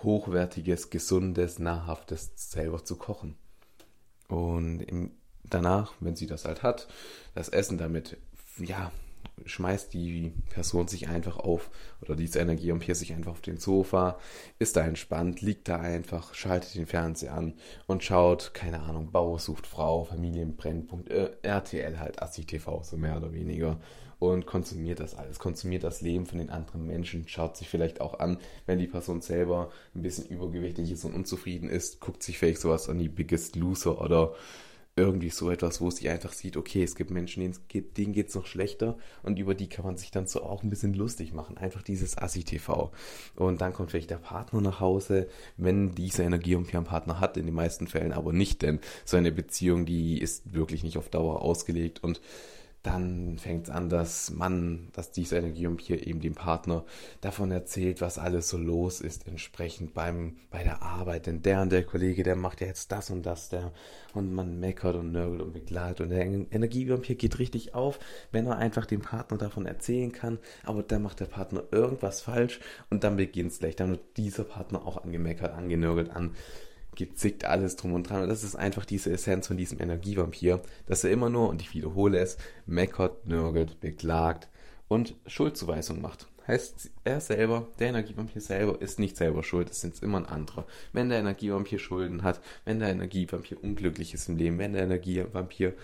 hochwertiges, 0.03 0.89
gesundes, 0.89 1.59
nahrhaftes 1.59 2.31
selber 2.35 2.85
zu 2.85 2.95
kochen. 2.95 3.35
Und 4.29 4.81
im, 4.81 5.11
danach, 5.43 5.93
wenn 5.99 6.15
sie 6.15 6.27
das 6.27 6.45
halt 6.45 6.63
hat, 6.63 6.87
das 7.35 7.49
Essen 7.49 7.77
damit, 7.77 8.17
ja, 8.59 8.91
schmeißt 9.45 9.93
die 9.93 10.33
Person 10.49 10.87
sich 10.87 11.07
einfach 11.07 11.37
auf 11.37 11.69
oder 12.01 12.15
diese 12.15 12.39
Energie 12.39 12.71
und 12.71 12.83
sich 12.83 13.13
einfach 13.13 13.31
auf 13.31 13.41
den 13.41 13.57
Sofa, 13.57 14.19
ist 14.59 14.75
da 14.75 14.85
entspannt, 14.85 15.41
liegt 15.41 15.67
da 15.67 15.77
einfach, 15.77 16.33
schaltet 16.33 16.75
den 16.75 16.85
Fernseher 16.85 17.33
an 17.33 17.53
und 17.87 18.03
schaut, 18.03 18.53
keine 18.53 18.81
Ahnung, 18.81 19.11
Bauer 19.11 19.39
sucht 19.39 19.65
Frau, 19.67 20.05
Familienbrennpunkt, 20.05 21.09
äh, 21.09 21.31
RTL 21.41 21.99
halt, 21.99 22.21
ASSI 22.21 22.45
TV, 22.45 22.83
so 22.83 22.97
mehr 22.97 23.17
oder 23.17 23.33
weniger 23.33 23.79
und 24.19 24.45
konsumiert 24.45 24.99
das 24.99 25.15
alles, 25.15 25.39
konsumiert 25.39 25.83
das 25.83 26.01
Leben 26.01 26.25
von 26.25 26.37
den 26.37 26.49
anderen 26.49 26.85
Menschen, 26.85 27.27
schaut 27.27 27.57
sich 27.57 27.69
vielleicht 27.69 28.01
auch 28.01 28.19
an, 28.19 28.37
wenn 28.65 28.79
die 28.79 28.87
Person 28.87 29.21
selber 29.21 29.71
ein 29.95 30.01
bisschen 30.01 30.27
übergewichtig 30.27 30.91
ist 30.91 31.05
und 31.05 31.13
unzufrieden 31.13 31.69
ist, 31.69 31.99
guckt 32.01 32.21
sich 32.21 32.37
vielleicht 32.37 32.61
sowas 32.61 32.89
an 32.89 32.99
die 32.99 33.09
Biggest 33.09 33.55
Loser 33.55 34.01
oder 34.01 34.35
irgendwie 34.99 35.29
so 35.29 35.49
etwas, 35.49 35.79
wo 35.79 35.89
sie 35.89 36.09
einfach 36.09 36.33
sieht, 36.33 36.57
okay, 36.57 36.83
es 36.83 36.95
gibt 36.95 37.09
Menschen, 37.09 37.41
denen 37.41 37.55
geht, 37.69 37.97
denen 37.97 38.11
geht's 38.11 38.35
noch 38.35 38.45
schlechter 38.45 38.97
und 39.23 39.39
über 39.39 39.55
die 39.55 39.69
kann 39.69 39.85
man 39.85 39.95
sich 39.95 40.11
dann 40.11 40.27
so 40.27 40.43
auch 40.43 40.61
ein 40.61 40.69
bisschen 40.69 40.93
lustig 40.93 41.33
machen. 41.33 41.57
Einfach 41.57 41.81
dieses 41.81 42.17
Assi-TV. 42.17 42.91
Und 43.35 43.61
dann 43.61 43.71
kommt 43.71 43.91
vielleicht 43.91 44.09
der 44.09 44.17
Partner 44.17 44.59
nach 44.59 44.81
Hause, 44.81 45.27
wenn 45.55 45.95
diese 45.95 46.23
Energie 46.23 46.55
und 46.55 46.73
einen 46.75 46.83
Partner 46.83 47.21
hat, 47.21 47.37
in 47.37 47.45
den 47.45 47.55
meisten 47.55 47.87
Fällen 47.87 48.11
aber 48.11 48.33
nicht, 48.33 48.61
denn 48.61 48.79
so 49.05 49.15
eine 49.15 49.31
Beziehung, 49.31 49.85
die 49.85 50.19
ist 50.19 50.53
wirklich 50.53 50.83
nicht 50.83 50.97
auf 50.97 51.09
Dauer 51.09 51.41
ausgelegt 51.41 52.03
und 52.03 52.19
dann 52.83 53.37
fängt 53.37 53.67
es 53.67 53.69
an, 53.69 53.89
dass 53.89 54.31
man, 54.31 54.87
dass 54.93 55.11
dieser 55.11 55.37
Energievampir 55.37 56.07
eben 56.07 56.21
dem 56.21 56.33
Partner 56.33 56.85
davon 57.19 57.51
erzählt, 57.51 57.99
was 57.99 58.17
alles 58.17 58.47
so 58.47 58.57
los 58.57 59.01
ist, 59.01 59.27
entsprechend 59.27 59.93
beim, 59.93 60.37
bei 60.49 60.63
der 60.63 60.81
Arbeit. 60.81 61.27
Denn 61.27 61.41
der 61.41 61.61
und 61.61 61.71
der 61.71 61.83
Kollege, 61.83 62.23
der 62.23 62.37
macht 62.37 62.61
ja 62.61 62.67
jetzt 62.67 62.91
das 62.93 63.09
und 63.09 63.25
das, 63.25 63.49
der, 63.49 63.73
und 64.13 64.33
man 64.33 64.61
meckert 64.61 64.95
und 64.95 65.11
nörgelt 65.11 65.41
und 65.41 65.51
begleitet. 65.51 66.01
Und 66.01 66.09
der 66.09 66.21
Energievampir 66.21 67.15
geht 67.15 67.37
richtig 67.39 67.75
auf, 67.75 67.99
wenn 68.31 68.47
er 68.47 68.57
einfach 68.57 68.85
dem 68.85 69.01
Partner 69.01 69.37
davon 69.37 69.65
erzählen 69.65 70.13
kann, 70.13 70.39
aber 70.63 70.81
dann 70.81 71.03
macht 71.03 71.19
der 71.19 71.25
Partner 71.25 71.63
irgendwas 71.71 72.21
falsch 72.21 72.61
und 72.89 73.03
dann 73.03 73.17
beginnt 73.17 73.51
es 73.51 73.59
gleich. 73.59 73.75
Dann 73.75 73.91
wird 73.91 74.17
dieser 74.17 74.45
Partner 74.45 74.85
auch 74.85 75.03
angemeckert, 75.03 75.53
angenörgelt, 75.53 76.11
an 76.11 76.33
gezickt, 76.95 77.45
alles 77.45 77.75
drum 77.75 77.93
und 77.93 78.09
dran. 78.09 78.23
Und 78.23 78.29
das 78.29 78.43
ist 78.43 78.55
einfach 78.55 78.85
diese 78.85 79.11
Essenz 79.11 79.47
von 79.47 79.57
diesem 79.57 79.79
Energievampir, 79.79 80.61
dass 80.85 81.03
er 81.03 81.11
immer 81.11 81.29
nur, 81.29 81.49
und 81.49 81.61
ich 81.61 81.73
wiederhole 81.73 82.19
es, 82.19 82.37
meckert, 82.65 83.25
nörgelt, 83.25 83.79
beklagt 83.79 84.49
und 84.87 85.15
Schuldzuweisung 85.25 86.01
macht. 86.01 86.27
Heißt, 86.47 86.89
er 87.03 87.21
selber, 87.21 87.67
der 87.77 87.89
Energievampir 87.89 88.41
selber, 88.41 88.81
ist 88.81 88.97
nicht 88.97 89.17
selber 89.17 89.43
schuld, 89.43 89.69
es 89.69 89.81
sind 89.81 90.01
immer 90.01 90.17
ein 90.17 90.25
anderer. 90.25 90.65
Wenn 90.93 91.09
der 91.09 91.19
Energievampir 91.19 91.77
Schulden 91.77 92.23
hat, 92.23 92.41
wenn 92.65 92.79
der 92.79 92.89
Energievampir 92.89 93.63
unglücklich 93.63 94.15
ist 94.15 94.29
im 94.29 94.37
Leben, 94.37 94.57
wenn 94.57 94.73
der 94.73 94.83
Energievampir 94.83 95.75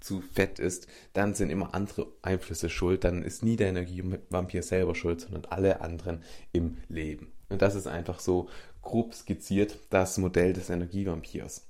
zu 0.00 0.22
fett 0.22 0.58
ist, 0.58 0.86
dann 1.12 1.34
sind 1.34 1.50
immer 1.50 1.74
andere 1.74 2.06
Einflüsse 2.22 2.70
schuld, 2.70 3.04
dann 3.04 3.22
ist 3.22 3.42
nie 3.42 3.56
der 3.56 3.68
Energievampir 3.68 4.62
selber 4.62 4.94
schuld, 4.94 5.20
sondern 5.20 5.44
alle 5.46 5.82
anderen 5.82 6.22
im 6.52 6.78
Leben. 6.88 7.32
Und 7.48 7.62
das 7.62 7.74
ist 7.74 7.86
einfach 7.86 8.20
so 8.20 8.48
grob 8.84 9.14
skizziert 9.14 9.78
das 9.90 10.18
Modell 10.18 10.52
des 10.52 10.70
Energievampirs. 10.70 11.66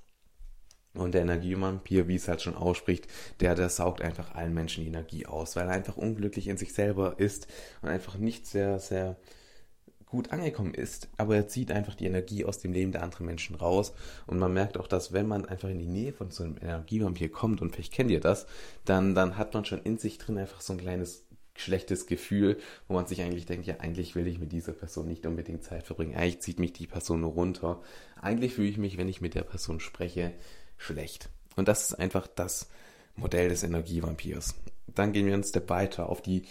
Und 0.93 1.13
der 1.13 1.23
Energievampir, 1.23 2.07
wie 2.07 2.15
es 2.15 2.27
halt 2.27 2.41
schon 2.41 2.55
ausspricht, 2.55 3.07
der, 3.41 3.55
der 3.55 3.69
saugt 3.69 4.01
einfach 4.01 4.33
allen 4.35 4.53
Menschen 4.53 4.83
die 4.83 4.89
Energie 4.89 5.25
aus, 5.25 5.55
weil 5.55 5.67
er 5.67 5.73
einfach 5.73 5.97
unglücklich 5.97 6.47
in 6.47 6.57
sich 6.57 6.73
selber 6.73 7.19
ist 7.19 7.47
und 7.81 7.89
einfach 7.89 8.17
nicht 8.17 8.47
sehr, 8.47 8.79
sehr 8.79 9.17
gut 10.05 10.31
angekommen 10.31 10.73
ist, 10.73 11.09
aber 11.17 11.35
er 11.35 11.47
zieht 11.47 11.71
einfach 11.71 11.95
die 11.95 12.05
Energie 12.05 12.45
aus 12.45 12.59
dem 12.59 12.71
Leben 12.71 12.93
der 12.93 13.03
anderen 13.03 13.25
Menschen 13.25 13.55
raus. 13.55 13.93
Und 14.27 14.39
man 14.39 14.53
merkt 14.53 14.77
auch, 14.77 14.87
dass 14.87 15.11
wenn 15.11 15.27
man 15.27 15.45
einfach 15.45 15.67
in 15.67 15.79
die 15.79 15.87
Nähe 15.87 16.13
von 16.13 16.31
so 16.31 16.43
einem 16.43 16.57
Energievampir 16.61 17.29
kommt, 17.29 17.61
und 17.61 17.73
vielleicht 17.73 17.91
kennt 17.91 18.11
ihr 18.11 18.21
das, 18.21 18.45
dann, 18.85 19.15
dann 19.15 19.37
hat 19.37 19.53
man 19.53 19.65
schon 19.65 19.81
in 19.81 19.97
sich 19.97 20.17
drin 20.17 20.37
einfach 20.37 20.61
so 20.61 20.71
ein 20.71 20.79
kleines 20.79 21.24
schlechtes 21.55 22.05
Gefühl, 22.05 22.57
wo 22.87 22.93
man 22.93 23.07
sich 23.07 23.21
eigentlich 23.21 23.45
denkt, 23.45 23.65
ja, 23.65 23.77
eigentlich 23.79 24.15
will 24.15 24.27
ich 24.27 24.39
mit 24.39 24.51
dieser 24.51 24.73
Person 24.73 25.07
nicht 25.07 25.25
unbedingt 25.25 25.63
Zeit 25.63 25.83
verbringen. 25.83 26.15
Eigentlich 26.15 26.41
zieht 26.41 26.59
mich 26.59 26.73
die 26.73 26.87
Person 26.87 27.21
nur 27.21 27.31
runter. 27.31 27.81
Eigentlich 28.21 28.53
fühle 28.53 28.67
ich 28.67 28.77
mich, 28.77 28.97
wenn 28.97 29.07
ich 29.07 29.21
mit 29.21 29.35
der 29.35 29.43
Person 29.43 29.79
spreche, 29.79 30.33
schlecht. 30.77 31.29
Und 31.55 31.67
das 31.67 31.89
ist 31.89 31.95
einfach 31.95 32.27
das 32.27 32.69
Modell 33.15 33.49
des 33.49 33.63
Energievampirs. 33.63 34.55
Dann 34.87 35.13
gehen 35.13 35.25
wir 35.25 35.33
einen 35.33 35.43
Step 35.43 35.69
weiter 35.69 36.09
auf 36.09 36.21
die 36.21 36.43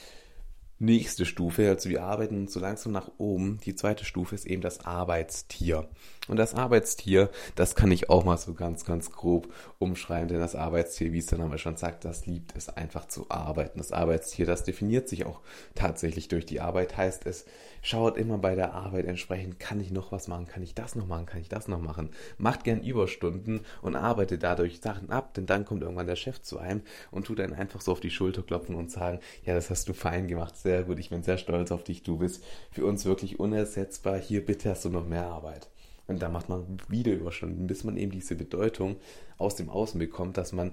nächste 0.79 1.25
Stufe, 1.25 1.69
also 1.69 1.89
wir 1.89 2.03
arbeiten 2.03 2.49
so 2.49 2.61
langsam 2.61 2.93
nach 2.93 3.11
oben. 3.19 3.59
Die 3.65 3.75
zweite 3.75 4.05
Stufe 4.05 4.35
ist 4.35 4.47
eben 4.47 4.63
das 4.63 4.85
Arbeitstier. 4.85 5.89
Und 6.27 6.37
das 6.37 6.55
Arbeitstier, 6.55 7.31
das 7.55 7.75
kann 7.75 7.93
ich 7.93 8.11
auch 8.11 8.25
mal 8.25 8.39
so 8.39 8.55
ganz, 8.55 8.85
ganz 8.85 9.13
grob 9.13 9.53
umschreiben, 9.79 10.29
denn 10.29 10.41
das 10.41 10.55
Arbeitstier, 10.55 11.13
wie 11.13 11.19
es 11.19 11.27
der 11.27 11.39
Name 11.39 11.59
schon 11.59 11.77
sagt, 11.77 12.05
das 12.05 12.27
liebt 12.27 12.57
es 12.57 12.69
einfach 12.69 13.07
zu 13.07 13.31
arbeiten. 13.31 13.79
Das 13.79 13.93
Arbeitstier, 13.93 14.47
das 14.47 14.65
definiert 14.65 15.09
sich 15.09 15.27
auch 15.27 15.41
tatsächlich 15.75 16.29
durch 16.29 16.47
die 16.47 16.61
Arbeit, 16.61 16.97
heißt 16.97 17.27
es 17.27 17.45
Schaut 17.87 18.17
immer 18.17 18.39
bei 18.39 18.55
der 18.55 18.73
Arbeit 18.73 19.05
entsprechend, 19.05 19.61
kann 19.61 19.79
ich 19.79 19.91
noch 19.91 20.11
was 20.11 20.27
machen, 20.27 20.47
kann 20.47 20.63
ich 20.63 20.75
das 20.75 20.95
noch 20.95 21.07
machen, 21.07 21.27
kann 21.27 21.43
ich 21.43 21.51
das 21.51 21.69
noch 21.69 21.83
machen. 21.83 22.09
Macht 22.39 22.65
gern 22.65 22.81
Überstunden 22.83 23.61
und 23.83 23.95
arbeitet 23.95 24.43
dadurch 24.43 24.81
Sachen 24.81 25.11
ab, 25.11 25.35
denn 25.35 25.45
dann 25.45 25.67
kommt 25.67 25.83
irgendwann 25.83 26.07
der 26.07 26.17
Chef 26.17 26.41
zu 26.41 26.59
einem 26.59 26.81
und 27.11 27.27
tut 27.27 27.41
einen 27.41 27.53
einfach 27.53 27.83
so 27.83 27.93
auf 27.93 28.01
die 28.01 28.11
Schulter 28.11 28.43
klopfen 28.43 28.75
und 28.75 28.91
sagen, 28.91 29.21
ja, 29.45 29.53
das 29.53 29.69
hast 29.69 29.87
du 29.87 29.93
fein 29.93 30.29
gemacht, 30.29 30.57
sehr 30.57 30.85
gut, 30.85 30.99
ich 30.99 31.11
bin 31.11 31.23
sehr 31.23 31.37
stolz 31.37 31.73
auf 31.73 31.85
dich, 31.85 32.03
du 32.03 32.17
bist 32.17 32.43
für 32.71 32.87
uns 32.87 33.05
wirklich 33.05 33.39
unersetzbar, 33.39 34.17
hier 34.17 34.43
bitte 34.47 34.71
hast 34.71 34.87
du 34.87 34.89
noch 34.89 35.07
mehr 35.07 35.27
Arbeit. 35.27 35.69
Und 36.07 36.23
da 36.23 36.31
macht 36.31 36.49
man 36.49 36.79
wieder 36.89 37.13
Überstunden, 37.13 37.67
bis 37.67 37.85
man 37.85 37.99
eben 37.99 38.13
diese 38.13 38.35
Bedeutung 38.35 38.97
aus 39.37 39.57
dem 39.57 39.69
Außen 39.69 39.99
bekommt, 39.99 40.39
dass 40.39 40.55
man 40.55 40.73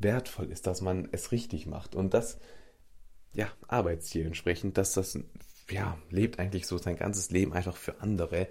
wertvoll 0.00 0.52
ist, 0.52 0.66
dass 0.66 0.82
man 0.82 1.08
es 1.12 1.32
richtig 1.32 1.66
macht. 1.66 1.94
Und 1.94 2.12
das, 2.12 2.38
ja, 3.32 3.48
Arbeitsziel 3.68 4.26
entsprechend, 4.26 4.76
dass 4.76 4.92
das, 4.92 5.18
ja, 5.70 5.98
lebt 6.10 6.38
eigentlich 6.38 6.66
so 6.66 6.78
sein 6.78 6.96
ganzes 6.96 7.30
Leben 7.30 7.52
einfach 7.52 7.76
für 7.76 8.00
andere. 8.00 8.48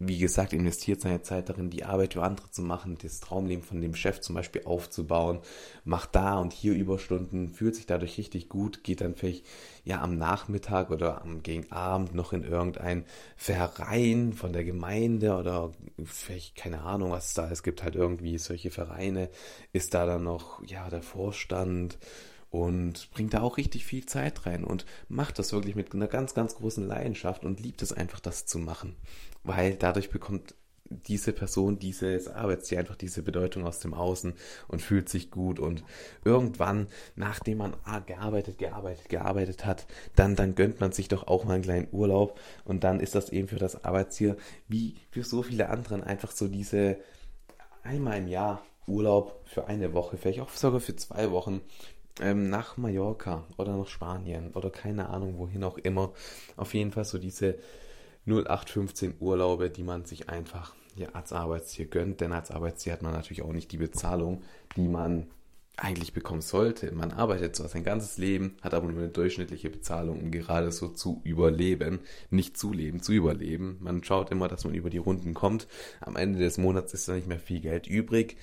Wie 0.00 0.18
gesagt, 0.18 0.52
investiert 0.52 1.00
seine 1.00 1.22
Zeit 1.22 1.48
darin, 1.48 1.70
die 1.70 1.84
Arbeit 1.84 2.14
für 2.14 2.22
andere 2.24 2.50
zu 2.50 2.62
machen, 2.62 2.98
das 3.00 3.20
Traumleben 3.20 3.62
von 3.62 3.80
dem 3.80 3.94
Chef 3.94 4.20
zum 4.20 4.34
Beispiel 4.34 4.62
aufzubauen, 4.64 5.38
macht 5.84 6.16
da 6.16 6.38
und 6.38 6.52
hier 6.52 6.74
Überstunden, 6.74 7.48
fühlt 7.48 7.76
sich 7.76 7.86
dadurch 7.86 8.18
richtig 8.18 8.48
gut, 8.48 8.82
geht 8.82 9.00
dann 9.00 9.14
vielleicht 9.14 9.46
ja 9.84 10.02
am 10.02 10.18
Nachmittag 10.18 10.90
oder 10.90 11.22
am 11.22 11.44
gegen 11.44 11.70
Abend 11.70 12.12
noch 12.12 12.32
in 12.32 12.42
irgendein 12.42 13.04
Verein 13.36 14.32
von 14.32 14.52
der 14.52 14.64
Gemeinde 14.64 15.36
oder 15.36 15.72
vielleicht 16.04 16.56
keine 16.56 16.82
Ahnung, 16.82 17.12
was 17.12 17.32
da 17.34 17.44
ist, 17.44 17.52
es 17.52 17.62
gibt 17.62 17.84
halt 17.84 17.94
irgendwie 17.94 18.36
solche 18.38 18.72
Vereine, 18.72 19.30
ist 19.72 19.94
da 19.94 20.06
dann 20.06 20.24
noch 20.24 20.60
ja 20.66 20.90
der 20.90 21.02
Vorstand 21.02 21.98
und 22.54 23.10
bringt 23.10 23.34
da 23.34 23.40
auch 23.40 23.56
richtig 23.56 23.84
viel 23.84 24.06
Zeit 24.06 24.46
rein 24.46 24.62
und 24.62 24.86
macht 25.08 25.40
das 25.40 25.52
wirklich 25.52 25.74
mit 25.74 25.92
einer 25.92 26.06
ganz, 26.06 26.34
ganz 26.34 26.54
großen 26.54 26.86
Leidenschaft 26.86 27.44
und 27.44 27.58
liebt 27.58 27.82
es 27.82 27.92
einfach, 27.92 28.20
das 28.20 28.46
zu 28.46 28.60
machen. 28.60 28.94
Weil 29.42 29.74
dadurch 29.74 30.08
bekommt 30.08 30.54
diese 30.88 31.32
Person, 31.32 31.80
dieses 31.80 32.28
Arbeitstier 32.28 32.78
einfach 32.78 32.94
diese 32.94 33.24
Bedeutung 33.24 33.66
aus 33.66 33.80
dem 33.80 33.92
Außen 33.92 34.34
und 34.68 34.82
fühlt 34.82 35.08
sich 35.08 35.32
gut 35.32 35.58
und 35.58 35.82
irgendwann, 36.24 36.86
nachdem 37.16 37.58
man 37.58 37.74
gearbeitet, 38.06 38.58
gearbeitet, 38.58 39.08
gearbeitet 39.08 39.66
hat, 39.66 39.86
dann, 40.14 40.36
dann 40.36 40.54
gönnt 40.54 40.78
man 40.78 40.92
sich 40.92 41.08
doch 41.08 41.26
auch 41.26 41.44
mal 41.44 41.54
einen 41.54 41.64
kleinen 41.64 41.88
Urlaub 41.90 42.38
und 42.64 42.84
dann 42.84 43.00
ist 43.00 43.16
das 43.16 43.30
eben 43.30 43.48
für 43.48 43.58
das 43.58 43.84
Arbeitstier 43.84 44.36
wie 44.68 44.94
für 45.10 45.24
so 45.24 45.42
viele 45.42 45.70
anderen 45.70 46.04
einfach 46.04 46.30
so 46.30 46.46
diese 46.46 46.98
einmal 47.82 48.18
im 48.18 48.28
Jahr 48.28 48.62
Urlaub 48.86 49.40
für 49.46 49.66
eine 49.66 49.92
Woche, 49.94 50.16
vielleicht 50.16 50.40
auch 50.40 50.50
sogar 50.50 50.80
für 50.80 50.94
zwei 50.96 51.30
Wochen, 51.30 51.60
ähm, 52.20 52.48
nach 52.48 52.76
Mallorca 52.76 53.44
oder 53.56 53.76
nach 53.76 53.88
Spanien 53.88 54.52
oder 54.52 54.70
keine 54.70 55.08
Ahnung, 55.08 55.38
wohin 55.38 55.64
auch 55.64 55.78
immer. 55.78 56.12
Auf 56.56 56.74
jeden 56.74 56.92
Fall 56.92 57.04
so 57.04 57.18
diese 57.18 57.58
0815 58.26 59.16
Urlaube, 59.20 59.70
die 59.70 59.82
man 59.82 60.04
sich 60.04 60.28
einfach 60.28 60.74
ja, 60.96 61.08
als 61.12 61.32
Arbeitstier 61.32 61.86
gönnt, 61.86 62.20
denn 62.20 62.32
als 62.32 62.50
Arbeitstier 62.50 62.92
hat 62.92 63.02
man 63.02 63.12
natürlich 63.12 63.42
auch 63.42 63.52
nicht 63.52 63.72
die 63.72 63.78
Bezahlung, 63.78 64.42
die 64.76 64.88
man 64.88 65.26
eigentlich 65.76 66.12
bekommen 66.12 66.40
sollte. 66.40 66.92
Man 66.92 67.10
arbeitet 67.10 67.56
zwar 67.56 67.68
sein 67.68 67.82
ganzes 67.82 68.16
Leben, 68.16 68.56
hat 68.62 68.74
aber 68.74 68.86
nur 68.86 69.02
eine 69.02 69.08
durchschnittliche 69.08 69.70
Bezahlung, 69.70 70.20
um 70.20 70.30
gerade 70.30 70.70
so 70.70 70.88
zu 70.88 71.20
überleben. 71.24 71.98
Nicht 72.30 72.56
zu 72.56 72.72
leben, 72.72 73.02
zu 73.02 73.12
überleben. 73.12 73.78
Man 73.80 74.04
schaut 74.04 74.30
immer, 74.30 74.46
dass 74.46 74.64
man 74.64 74.74
über 74.74 74.90
die 74.90 74.98
Runden 74.98 75.34
kommt. 75.34 75.66
Am 76.00 76.14
Ende 76.14 76.38
des 76.38 76.58
Monats 76.58 76.94
ist 76.94 77.08
da 77.08 77.14
nicht 77.14 77.26
mehr 77.26 77.40
viel 77.40 77.60
Geld 77.60 77.88
übrig. 77.88 78.36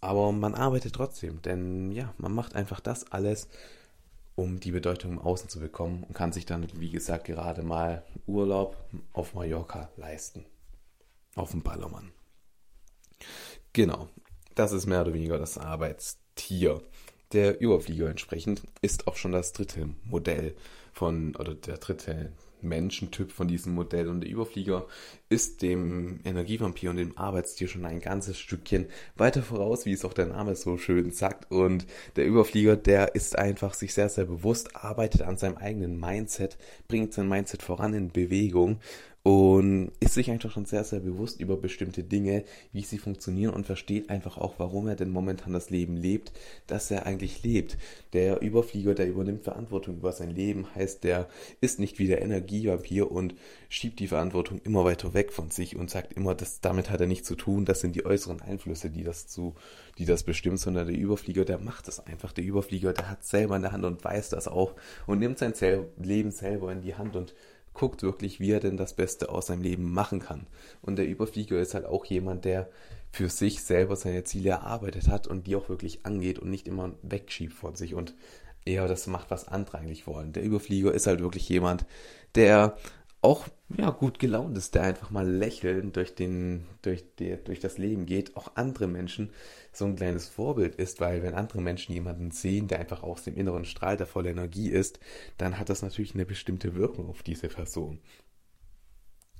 Aber 0.00 0.32
man 0.32 0.54
arbeitet 0.54 0.94
trotzdem, 0.94 1.42
denn 1.42 1.92
ja, 1.92 2.14
man 2.16 2.32
macht 2.32 2.54
einfach 2.54 2.80
das 2.80 3.12
alles, 3.12 3.48
um 4.34 4.58
die 4.60 4.72
Bedeutung 4.72 5.12
im 5.12 5.18
Außen 5.18 5.48
zu 5.50 5.60
bekommen 5.60 6.04
und 6.04 6.14
kann 6.14 6.32
sich 6.32 6.46
dann, 6.46 6.66
wie 6.74 6.90
gesagt, 6.90 7.24
gerade 7.26 7.62
mal 7.62 8.04
Urlaub 8.26 8.76
auf 9.12 9.34
Mallorca 9.34 9.90
leisten. 9.96 10.46
Auf 11.34 11.50
dem 11.50 11.62
Ballermann. 11.62 12.12
Genau, 13.72 14.08
das 14.54 14.72
ist 14.72 14.86
mehr 14.86 15.02
oder 15.02 15.12
weniger 15.14 15.38
das 15.38 15.58
Arbeitstier. 15.58 16.82
Der 17.32 17.60
Überflieger 17.60 18.08
entsprechend 18.08 18.62
ist 18.82 19.06
auch 19.06 19.16
schon 19.16 19.32
das 19.32 19.52
dritte 19.52 19.90
Modell 20.04 20.56
von, 20.92 21.36
oder 21.36 21.54
der 21.54 21.76
dritte 21.76 22.32
Menschentyp 22.60 23.30
von 23.30 23.46
diesem 23.46 23.74
Modell. 23.74 24.08
Und 24.08 24.22
der 24.22 24.30
Überflieger 24.30 24.86
ist 25.30 25.62
dem 25.62 26.18
Energievampir 26.24 26.90
und 26.90 26.96
dem 26.96 27.16
Arbeitstier 27.16 27.68
schon 27.68 27.86
ein 27.86 28.00
ganzes 28.00 28.36
Stückchen 28.36 28.86
weiter 29.16 29.42
voraus, 29.42 29.86
wie 29.86 29.92
es 29.92 30.04
auch 30.04 30.12
der 30.12 30.26
Name 30.26 30.56
so 30.56 30.76
schön 30.76 31.12
sagt. 31.12 31.52
Und 31.52 31.86
der 32.16 32.26
Überflieger, 32.26 32.76
der 32.76 33.14
ist 33.14 33.38
einfach 33.38 33.74
sich 33.74 33.94
sehr, 33.94 34.08
sehr 34.08 34.24
bewusst, 34.24 34.74
arbeitet 34.74 35.22
an 35.22 35.38
seinem 35.38 35.56
eigenen 35.56 35.98
Mindset, 36.00 36.58
bringt 36.88 37.14
sein 37.14 37.28
Mindset 37.28 37.62
voran 37.62 37.94
in 37.94 38.10
Bewegung 38.10 38.80
und 39.22 39.92
ist 40.00 40.14
sich 40.14 40.30
einfach 40.30 40.50
schon 40.50 40.64
sehr, 40.64 40.82
sehr 40.82 41.00
bewusst 41.00 41.40
über 41.40 41.56
bestimmte 41.56 42.02
Dinge, 42.02 42.44
wie 42.72 42.82
sie 42.82 42.98
funktionieren 42.98 43.52
und 43.52 43.66
versteht 43.66 44.08
einfach 44.08 44.38
auch, 44.38 44.54
warum 44.56 44.88
er 44.88 44.96
denn 44.96 45.10
momentan 45.10 45.52
das 45.52 45.68
Leben 45.68 45.96
lebt, 45.96 46.32
das 46.66 46.90
er 46.90 47.04
eigentlich 47.04 47.42
lebt. 47.42 47.76
Der 48.14 48.40
Überflieger, 48.40 48.94
der 48.94 49.08
übernimmt 49.08 49.44
Verantwortung 49.44 49.98
über 49.98 50.12
sein 50.12 50.30
Leben, 50.30 50.74
heißt, 50.74 51.04
der 51.04 51.28
ist 51.60 51.78
nicht 51.78 51.98
wie 51.98 52.06
der 52.06 52.22
Energievampir 52.22 53.12
und 53.12 53.34
schiebt 53.70 54.00
die 54.00 54.08
Verantwortung 54.08 54.60
immer 54.64 54.84
weiter 54.84 55.14
weg 55.14 55.32
von 55.32 55.50
sich 55.50 55.76
und 55.76 55.90
sagt 55.90 56.12
immer, 56.12 56.34
dass 56.34 56.60
damit 56.60 56.90
hat 56.90 57.00
er 57.00 57.06
nichts 57.06 57.28
zu 57.28 57.36
tun, 57.36 57.64
das 57.64 57.80
sind 57.80 57.94
die 57.94 58.04
äußeren 58.04 58.42
Einflüsse, 58.42 58.90
die 58.90 59.04
das 59.04 59.28
zu, 59.28 59.54
die 59.96 60.04
das 60.04 60.24
bestimmen, 60.24 60.56
sondern 60.56 60.88
der 60.88 60.98
Überflieger, 60.98 61.44
der 61.44 61.58
macht 61.58 61.86
das 61.86 62.04
einfach. 62.04 62.32
Der 62.32 62.44
Überflieger, 62.44 62.92
der 62.92 63.08
hat 63.08 63.24
selber 63.24 63.54
in 63.54 63.62
der 63.62 63.70
Hand 63.70 63.84
und 63.84 64.02
weiß 64.02 64.28
das 64.30 64.48
auch 64.48 64.74
und 65.06 65.20
nimmt 65.20 65.38
sein 65.38 65.54
Leben 65.96 66.32
selber 66.32 66.72
in 66.72 66.82
die 66.82 66.96
Hand 66.96 67.14
und 67.14 67.32
guckt 67.72 68.02
wirklich, 68.02 68.40
wie 68.40 68.50
er 68.50 68.58
denn 68.58 68.76
das 68.76 68.94
Beste 68.94 69.28
aus 69.28 69.46
seinem 69.46 69.62
Leben 69.62 69.92
machen 69.92 70.18
kann. 70.18 70.48
Und 70.82 70.96
der 70.96 71.06
Überflieger 71.06 71.60
ist 71.60 71.74
halt 71.74 71.86
auch 71.86 72.04
jemand, 72.04 72.44
der 72.44 72.68
für 73.12 73.28
sich 73.28 73.62
selber 73.62 73.94
seine 73.94 74.24
Ziele 74.24 74.50
erarbeitet 74.50 75.06
hat 75.06 75.28
und 75.28 75.46
die 75.46 75.54
auch 75.54 75.68
wirklich 75.68 76.04
angeht 76.04 76.40
und 76.40 76.50
nicht 76.50 76.66
immer 76.66 76.92
wegschiebt 77.02 77.54
von 77.54 77.76
sich 77.76 77.94
und 77.94 78.14
eher 78.64 78.88
das 78.88 79.06
macht, 79.06 79.30
was 79.30 79.46
andere 79.46 79.80
wollen. 80.06 80.32
Der 80.32 80.42
Überflieger 80.42 80.92
ist 80.92 81.06
halt 81.06 81.20
wirklich 81.20 81.48
jemand, 81.48 81.86
der 82.34 82.76
auch 83.22 83.48
ja, 83.76 83.90
gut 83.90 84.18
gelaunt 84.18 84.56
ist, 84.56 84.74
der 84.74 84.82
einfach 84.82 85.10
mal 85.10 85.28
lächelnd 85.28 85.94
durch, 85.96 86.14
den, 86.14 86.66
durch, 86.82 87.04
die, 87.18 87.36
durch 87.36 87.60
das 87.60 87.76
Leben 87.76 88.06
geht, 88.06 88.36
auch 88.36 88.52
andere 88.54 88.86
Menschen 88.86 89.30
so 89.72 89.84
ein 89.84 89.96
kleines 89.96 90.28
Vorbild 90.28 90.76
ist, 90.76 91.00
weil 91.00 91.22
wenn 91.22 91.34
andere 91.34 91.60
Menschen 91.60 91.92
jemanden 91.92 92.30
sehen, 92.30 92.66
der 92.66 92.80
einfach 92.80 93.02
aus 93.02 93.24
dem 93.24 93.36
Inneren 93.36 93.64
strahlt, 93.64 94.00
der 94.00 94.06
voller 94.06 94.30
Energie 94.30 94.70
ist, 94.70 95.00
dann 95.36 95.58
hat 95.58 95.68
das 95.68 95.82
natürlich 95.82 96.14
eine 96.14 96.24
bestimmte 96.24 96.74
Wirkung 96.74 97.08
auf 97.08 97.22
diese 97.22 97.48
Person. 97.48 98.00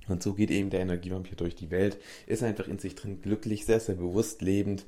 Und 0.09 0.23
so 0.23 0.35
geht 0.35 0.51
eben 0.51 0.71
der 0.71 0.81
Energievampir 0.81 1.37
durch 1.37 1.55
die 1.55 1.71
Welt, 1.71 1.99
ist 2.27 2.43
einfach 2.43 2.69
in 2.69 2.79
sich 2.79 2.95
drin 2.95 3.21
glücklich, 3.23 3.65
sehr, 3.65 3.81
sehr 3.81 3.95
bewusst 3.95 4.43
lebend 4.43 4.87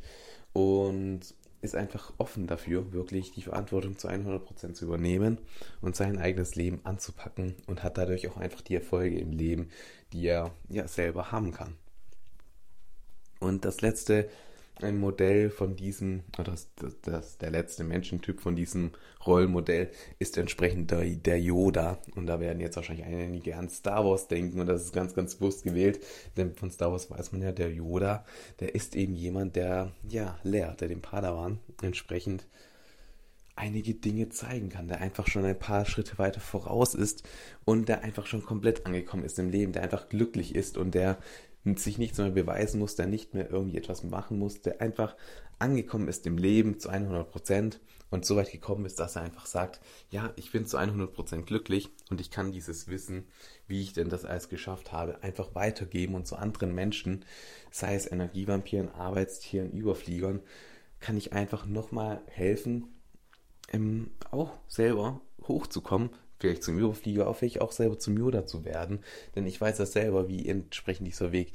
und 0.52 1.20
ist 1.62 1.76
einfach 1.76 2.12
offen 2.18 2.46
dafür, 2.46 2.92
wirklich 2.92 3.30
die 3.32 3.42
Verantwortung 3.42 3.96
zu 3.96 4.08
100% 4.08 4.74
zu 4.74 4.84
übernehmen 4.84 5.38
und 5.80 5.96
sein 5.96 6.18
eigenes 6.18 6.56
Leben 6.56 6.80
anzupacken 6.84 7.54
und 7.66 7.82
hat 7.82 7.96
dadurch 7.96 8.28
auch 8.28 8.36
einfach 8.36 8.60
die 8.60 8.74
Erfolge 8.74 9.18
im 9.18 9.30
Leben, 9.30 9.70
die 10.12 10.26
er 10.26 10.50
ja 10.68 10.86
selber 10.88 11.32
haben 11.32 11.52
kann. 11.52 11.76
Und 13.38 13.64
das 13.64 13.80
letzte 13.80 14.28
ein 14.84 14.98
Modell 14.98 15.50
von 15.50 15.76
diesem, 15.76 16.22
oder 16.38 16.52
das, 16.52 16.68
das, 17.02 17.38
der 17.38 17.50
letzte 17.50 17.84
Menschentyp 17.84 18.40
von 18.40 18.56
diesem 18.56 18.92
Rollenmodell 19.26 19.90
ist 20.18 20.36
entsprechend 20.38 20.90
der, 20.90 21.04
der 21.04 21.40
Yoda. 21.40 21.98
Und 22.14 22.26
da 22.26 22.40
werden 22.40 22.60
jetzt 22.60 22.76
wahrscheinlich 22.76 23.06
einige 23.06 23.56
an 23.56 23.68
Star 23.68 24.04
Wars 24.04 24.28
denken 24.28 24.60
und 24.60 24.66
das 24.66 24.84
ist 24.84 24.92
ganz, 24.92 25.14
ganz 25.14 25.36
bewusst 25.36 25.64
gewählt, 25.64 26.00
denn 26.36 26.54
von 26.54 26.70
Star 26.70 26.90
Wars 26.92 27.10
weiß 27.10 27.32
man 27.32 27.42
ja, 27.42 27.52
der 27.52 27.72
Yoda, 27.72 28.24
der 28.60 28.74
ist 28.74 28.96
eben 28.96 29.14
jemand, 29.14 29.56
der, 29.56 29.92
ja, 30.08 30.38
lehrt, 30.42 30.80
der 30.80 30.88
dem 30.88 31.02
Padawan 31.02 31.58
entsprechend 31.82 32.46
einige 33.54 33.94
Dinge 33.94 34.28
zeigen 34.30 34.70
kann, 34.70 34.88
der 34.88 35.00
einfach 35.00 35.26
schon 35.26 35.44
ein 35.44 35.58
paar 35.58 35.84
Schritte 35.84 36.18
weiter 36.18 36.40
voraus 36.40 36.94
ist 36.94 37.22
und 37.64 37.88
der 37.88 38.02
einfach 38.02 38.26
schon 38.26 38.42
komplett 38.42 38.86
angekommen 38.86 39.24
ist 39.24 39.38
im 39.38 39.50
Leben, 39.50 39.72
der 39.72 39.82
einfach 39.82 40.08
glücklich 40.08 40.54
ist 40.54 40.76
und 40.76 40.94
der 40.94 41.18
sich 41.64 41.98
nichts 41.98 42.18
mehr 42.18 42.30
beweisen 42.30 42.80
muss, 42.80 42.96
der 42.96 43.06
nicht 43.06 43.34
mehr 43.34 43.50
irgendwie 43.50 43.78
etwas 43.78 44.02
machen 44.02 44.38
muss, 44.38 44.60
der 44.62 44.80
einfach 44.80 45.16
angekommen 45.58 46.08
ist 46.08 46.26
im 46.26 46.38
Leben 46.38 46.80
zu 46.80 46.88
100 46.88 47.30
Prozent 47.30 47.80
und 48.10 48.26
so 48.26 48.36
weit 48.36 48.50
gekommen 48.50 48.84
ist, 48.84 48.98
dass 48.98 49.16
er 49.16 49.22
einfach 49.22 49.46
sagt, 49.46 49.80
ja, 50.10 50.32
ich 50.36 50.50
bin 50.50 50.66
zu 50.66 50.76
100 50.76 51.12
Prozent 51.12 51.46
glücklich 51.46 51.88
und 52.10 52.20
ich 52.20 52.30
kann 52.30 52.52
dieses 52.52 52.88
Wissen, 52.88 53.28
wie 53.68 53.80
ich 53.80 53.92
denn 53.92 54.08
das 54.08 54.24
alles 54.24 54.48
geschafft 54.48 54.92
habe, 54.92 55.22
einfach 55.22 55.54
weitergeben 55.54 56.14
und 56.14 56.26
zu 56.26 56.36
anderen 56.36 56.74
Menschen, 56.74 57.24
sei 57.70 57.94
es 57.94 58.10
Energievampiren, 58.10 58.90
Arbeitstieren, 58.90 59.70
Überfliegern, 59.70 60.40
kann 61.00 61.16
ich 61.16 61.32
einfach 61.32 61.64
nochmal 61.64 62.20
helfen, 62.26 62.88
ähm, 63.72 64.10
auch 64.30 64.58
selber 64.68 65.20
hochzukommen, 65.46 66.10
vielleicht 66.42 66.62
zum 66.62 66.78
Überflieger, 66.78 67.26
auch 67.26 67.36
vielleicht 67.36 67.62
auch 67.62 67.72
selber 67.72 67.98
zum 67.98 68.18
Yoda 68.18 68.46
zu 68.46 68.64
werden. 68.64 69.00
Denn 69.34 69.46
ich 69.46 69.60
weiß 69.60 69.78
das 69.78 69.92
selber, 69.92 70.28
wie 70.28 70.46
entsprechend 70.48 71.06
dieser 71.06 71.32
Weg 71.32 71.52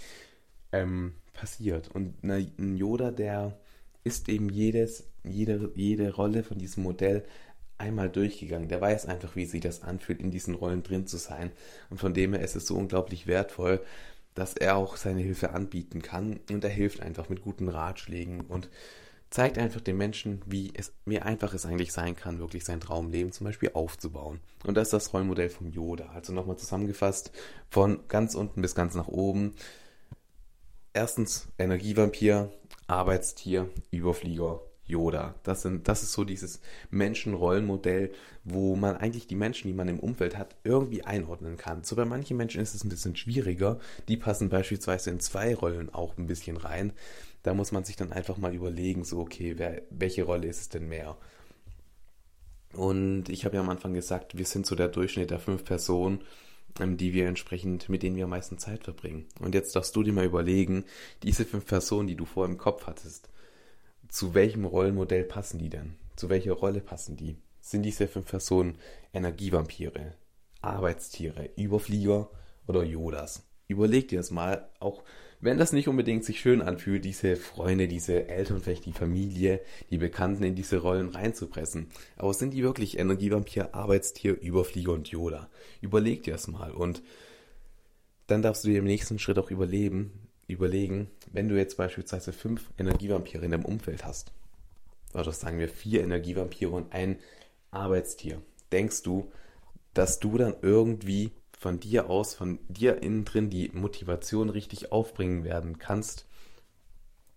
ähm, 0.72 1.14
passiert. 1.34 1.90
Und 1.90 2.24
ein 2.24 2.78
Yoda, 2.78 3.12
der 3.12 3.60
ist 4.04 4.30
eben 4.30 4.50
jedes, 4.50 5.10
jede, 5.24 5.72
jede 5.76 6.14
Rolle 6.14 6.44
von 6.44 6.58
diesem 6.58 6.84
Modell 6.84 7.26
einmal 7.78 8.10
durchgegangen. 8.10 8.70
Der 8.70 8.82
weiß 8.82 9.06
einfach, 9.06 9.36
wie 9.36 9.46
sich 9.46 9.62
das 9.62 9.84
anfühlt, 9.84 10.22
in 10.22 10.32
diesen 10.32 10.56
Rollen 10.56 10.84
drin 10.84 11.06
zu 11.06 11.18
sein. 11.18 11.52
Und 11.90 12.00
von 12.00 12.14
dem 12.14 12.34
her 12.34 12.42
ist 12.42 12.56
es 12.56 12.66
so 12.66 12.76
unglaublich 12.76 13.28
wertvoll, 13.28 13.82
dass 14.34 14.56
er 14.56 14.78
auch 14.78 14.96
seine 14.96 15.22
Hilfe 15.22 15.52
anbieten 15.52 16.02
kann. 16.02 16.40
Und 16.50 16.64
er 16.64 16.70
hilft 16.70 17.02
einfach 17.02 17.30
mit 17.30 17.42
guten 17.42 17.68
Ratschlägen 17.68 18.42
und 18.42 18.70
zeigt 19.30 19.58
einfach 19.58 19.82
den 19.82 19.98
Menschen, 19.98 20.42
wie 20.46 20.72
es 20.74 20.94
mir 21.06 21.26
einfach 21.26 21.54
es 21.54 21.66
eigentlich 21.66 21.92
sein 21.92 22.16
kann, 22.16 22.40
wirklich 22.40 22.64
sein 22.64 22.80
Traumleben 22.80 23.32
zum 23.32 23.46
Beispiel 23.46 23.72
aufzubauen. 23.74 24.40
Und 24.66 24.76
das 24.76 24.88
ist 24.88 24.94
das 24.94 25.14
Rollmodell 25.14 25.50
vom 25.50 25.72
Yoda. 25.72 26.10
Also 26.14 26.34
nochmal 26.34 26.58
zusammengefasst, 26.58 27.32
von 27.70 28.08
ganz 28.08 28.36
unten 28.36 28.62
bis 28.62 28.76
ganz 28.76 28.96
nach 28.96 29.08
oben. 29.08 29.54
Erstens 30.94 31.48
Energievampir, 31.58 32.52
Arbeitstier, 32.88 33.70
Überflieger, 33.92 34.62
Yoda. 34.88 35.36
Das, 35.44 35.62
sind, 35.62 35.88
das 35.88 36.02
ist 36.02 36.14
so 36.14 36.24
dieses 36.24 36.62
Menschenrollenmodell, 36.90 38.12
wo 38.46 38.76
man 38.76 38.96
eigentlich 38.96 39.28
die 39.28 39.36
Menschen, 39.36 39.68
die 39.68 39.74
man 39.74 39.90
im 39.90 40.00
Umfeld 40.00 40.38
hat, 40.38 40.56
irgendwie 40.64 41.04
einordnen 41.04 41.58
kann. 41.58 41.84
So 41.84 41.96
bei 41.96 42.06
manchen 42.06 42.38
Menschen 42.38 42.62
ist 42.62 42.74
es 42.74 42.84
ein 42.84 42.90
bisschen 42.90 43.16
schwieriger. 43.16 43.80
Die 44.08 44.18
passen 44.18 44.50
beispielsweise 44.50 45.10
in 45.10 45.20
zwei 45.20 45.54
Rollen 45.54 45.94
auch 45.94 46.18
ein 46.18 46.28
bisschen 46.28 46.58
rein. 46.58 46.94
Da 47.44 47.54
muss 47.54 47.72
man 47.72 47.84
sich 47.84 47.96
dann 47.96 48.12
einfach 48.12 48.38
mal 48.38 48.54
überlegen, 48.54 49.04
so 49.04 49.20
okay, 49.20 49.54
wer, 49.58 49.82
welche 49.90 50.24
Rolle 50.24 50.48
ist 50.48 50.62
es 50.62 50.70
denn 50.70 50.88
mehr? 50.88 51.18
Und 52.74 53.30
ich 53.30 53.46
habe 53.46 53.56
ja 53.56 53.62
am 53.62 53.70
Anfang 53.70 53.94
gesagt, 53.94 54.38
wir 54.38 54.46
sind 54.46 54.66
so 54.66 54.76
der 54.76 54.90
Durchschnitt 54.90 55.32
der 55.32 55.40
fünf 55.40 55.64
Personen, 55.64 56.22
ähm, 56.80 56.98
die 56.98 57.14
wir 57.14 57.28
entsprechend, 57.28 57.90
mit 57.90 58.04
denen 58.04 58.16
wir 58.16 58.26
am 58.26 58.30
meisten 58.32 58.58
Zeit 58.58 58.84
verbringen. 58.84 59.26
Und 59.40 59.56
jetzt 59.56 59.76
darfst 59.76 59.96
du 59.96 60.04
dir 60.04 60.14
mal 60.14 60.26
überlegen, 60.26 60.86
diese 61.24 61.46
fünf 61.46 61.66
Personen, 61.66 62.08
die 62.08 62.16
du 62.16 62.26
vorher 62.26 62.52
im 62.52 62.60
Kopf 62.60 62.88
hattest, 62.88 63.30
zu 64.10 64.34
welchem 64.34 64.66
Rollenmodell 64.66 65.24
passen 65.24 65.60
die 65.60 65.70
denn? 65.70 65.96
Zu 66.16 66.30
welcher 66.30 66.54
Rolle 66.54 66.82
passen 66.82 67.18
die? 67.18 67.38
Sind 67.60 67.84
diese 67.84 68.08
fünf 68.08 68.28
Personen 68.30 68.78
Energievampire, 69.14 70.14
Arbeitstiere, 70.62 71.50
Überflieger 71.56 72.30
oder 72.68 72.84
Yodas? 72.84 73.44
Überleg 73.68 74.08
dir 74.08 74.20
das 74.20 74.32
mal, 74.32 74.70
auch 74.80 75.04
wenn 75.40 75.58
das 75.58 75.72
nicht 75.72 75.88
unbedingt 75.88 76.26
sich 76.26 76.40
schön 76.40 76.62
anfühlt, 76.62 77.06
diese 77.06 77.36
Freunde, 77.36 77.88
diese 77.88 78.28
Eltern, 78.28 78.60
vielleicht 78.60 78.86
die 78.86 78.94
Familie, 78.94 79.62
die 79.92 80.00
Bekannten 80.00 80.44
in 80.44 80.56
diese 80.56 80.78
Rollen 80.78 81.10
reinzupressen. 81.10 81.88
Aber 82.16 82.34
sind 82.34 82.54
die 82.54 82.64
wirklich 82.64 82.98
Energievampir, 82.98 83.76
Arbeitstier, 83.76 84.40
Überflieger 84.40 84.94
und 84.94 85.10
Yoda? 85.10 85.50
Überleg 85.82 86.24
dir 86.24 86.34
das 86.34 86.48
mal 86.48 86.72
und 86.72 87.04
dann 88.26 88.42
darfst 88.42 88.64
du 88.64 88.70
dir 88.70 88.80
im 88.80 88.86
nächsten 88.86 89.20
Schritt 89.20 89.40
auch 89.40 89.52
überleben, 89.52 90.28
überlegen, 90.48 91.10
wenn 91.32 91.50
du 91.50 91.56
jetzt 91.56 91.78
beispielsweise 91.78 92.34
fünf 92.34 92.70
Energievampire 92.78 93.46
in 93.46 93.52
deinem 93.52 93.66
Umfeld 93.66 94.06
hast, 94.06 94.32
oder 95.14 95.32
sagen 95.32 95.60
wir 95.60 95.70
vier 95.70 96.04
Energievampire 96.04 96.72
und 96.72 96.94
ein 96.94 97.20
Arbeitstier, 97.72 98.42
denkst 98.72 99.04
du, 99.04 99.32
dass 99.94 100.20
du 100.20 100.38
dann 100.38 100.56
irgendwie 100.62 101.32
von 101.58 101.80
dir 101.80 102.10
aus, 102.10 102.36
von 102.36 102.60
dir 102.70 103.02
innen 103.02 103.26
drin 103.26 103.50
die 103.50 103.70
Motivation 103.74 104.50
richtig 104.50 104.92
aufbringen 104.92 105.44
werden 105.44 105.80
kannst, 105.80 106.28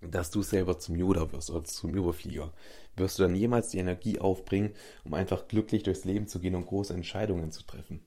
dass 0.03 0.31
du 0.31 0.43
selber 0.43 0.79
zum 0.79 0.95
Yoda 0.95 1.33
wirst 1.33 1.51
oder 1.51 1.65
zum 1.65 1.95
Überflieger. 1.95 2.53
Wirst 2.97 3.19
du 3.19 3.23
dann 3.23 3.35
jemals 3.35 3.71
die 3.71 3.79
Energie 3.79 4.19
aufbringen, 4.19 4.75
um 5.05 5.15
einfach 5.15 5.49
glücklich 5.49 5.85
durchs 5.85 6.05
Leben 6.05 6.29
zu 6.29 6.39
gehen 6.39 6.55
und 6.55 6.67
große 6.67 6.93
Entscheidungen 6.93 7.51
zu 7.51 7.63
treffen? 7.63 8.05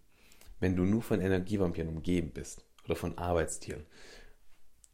Wenn 0.60 0.75
du 0.75 0.84
nur 0.84 1.01
von 1.01 1.20
Energievampiren 1.20 1.89
umgeben 1.89 2.32
bist 2.32 2.63
oder 2.86 2.96
von 2.96 3.17
Arbeitstieren. 3.17 3.86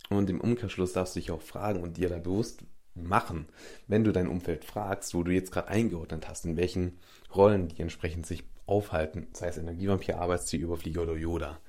Und 0.10 0.30
im 0.30 0.42
Umkehrschluss 0.42 0.94
darfst 0.94 1.16
du 1.16 1.20
dich 1.20 1.32
auch 1.32 1.42
fragen 1.42 1.84
und 1.84 1.98
dir 1.98 2.10
da 2.10 2.18
bewusst 2.18 2.64
machen, 2.96 3.48
wenn 3.88 4.04
du 4.04 4.12
dein 4.12 4.28
Umfeld 4.28 4.64
fragst, 4.64 5.14
wo 5.14 5.24
du 5.24 5.32
jetzt 5.32 5.52
gerade 5.52 5.68
eingeordnet 5.68 6.28
hast, 6.28 6.46
in 6.46 6.58
welchen 6.58 7.00
Rollen 7.36 7.68
die 7.68 7.82
entsprechend 7.82 8.26
sich 8.26 8.44
aufhalten, 8.70 9.28
sei 9.34 9.48
es 9.48 9.58
Energievampir, 9.58 10.20
Arbeitsziel, 10.20 10.62
Überflieger 10.62 11.02
oder 11.02 11.16
Yoda. 11.16 11.60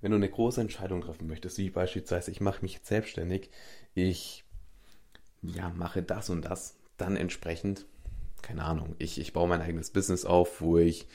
Wenn 0.00 0.12
du 0.12 0.16
eine 0.16 0.30
große 0.30 0.60
Entscheidung 0.60 1.02
treffen 1.02 1.26
möchtest, 1.26 1.58
wie 1.58 1.70
beispielsweise, 1.70 2.30
ich 2.30 2.40
mache 2.40 2.62
mich 2.62 2.74
jetzt 2.74 2.86
selbstständig, 2.86 3.50
ich 3.94 4.44
ja, 5.42 5.70
mache 5.70 6.02
das 6.02 6.30
und 6.30 6.42
das, 6.42 6.76
dann 6.96 7.16
entsprechend, 7.16 7.86
keine 8.42 8.64
Ahnung, 8.64 8.94
ich, 8.98 9.18
ich 9.18 9.32
baue 9.32 9.48
mein 9.48 9.62
eigenes 9.62 9.90
Business 9.90 10.24
auf, 10.24 10.60
wo 10.60 10.78
ich, 10.78 11.06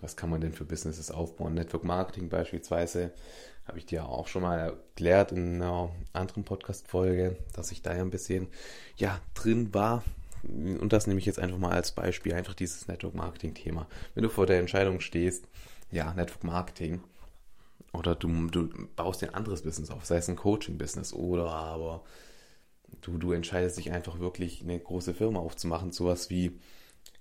was 0.00 0.16
kann 0.16 0.30
man 0.30 0.40
denn 0.40 0.52
für 0.52 0.64
Businesses 0.64 1.10
aufbauen? 1.10 1.54
Network 1.54 1.84
Marketing 1.84 2.28
beispielsweise, 2.28 3.12
habe 3.66 3.78
ich 3.78 3.86
dir 3.86 4.06
auch 4.06 4.26
schon 4.26 4.42
mal 4.42 4.58
erklärt 4.58 5.32
in 5.32 5.56
einer 5.62 5.90
anderen 6.12 6.44
Podcast-Folge, 6.44 7.36
dass 7.52 7.70
ich 7.70 7.82
da 7.82 7.94
ja 7.94 8.02
ein 8.02 8.10
bisschen 8.10 8.48
ja, 8.96 9.20
drin 9.34 9.72
war. 9.72 10.02
Und 10.42 10.92
das 10.92 11.06
nehme 11.06 11.20
ich 11.20 11.26
jetzt 11.26 11.38
einfach 11.38 11.58
mal 11.58 11.72
als 11.72 11.92
Beispiel, 11.92 12.34
einfach 12.34 12.54
dieses 12.54 12.88
Network 12.88 13.14
Marketing-Thema. 13.14 13.86
Wenn 14.14 14.24
du 14.24 14.28
vor 14.28 14.46
der 14.46 14.58
Entscheidung 14.58 15.00
stehst, 15.00 15.46
ja, 15.90 16.12
Network 16.14 16.44
Marketing, 16.44 17.00
oder 17.92 18.14
du, 18.14 18.46
du 18.48 18.68
baust 18.96 19.22
dir 19.22 19.28
ein 19.28 19.34
anderes 19.34 19.62
Business 19.62 19.90
auf, 19.90 20.04
sei 20.04 20.16
es 20.16 20.28
ein 20.28 20.36
Coaching-Business 20.36 21.12
oder 21.12 21.50
aber 21.50 22.02
du, 23.02 23.18
du 23.18 23.32
entscheidest 23.32 23.78
dich 23.78 23.92
einfach 23.92 24.18
wirklich 24.18 24.62
eine 24.62 24.78
große 24.78 25.14
Firma 25.14 25.40
aufzumachen, 25.40 25.92
sowas 25.92 26.30
wie 26.30 26.58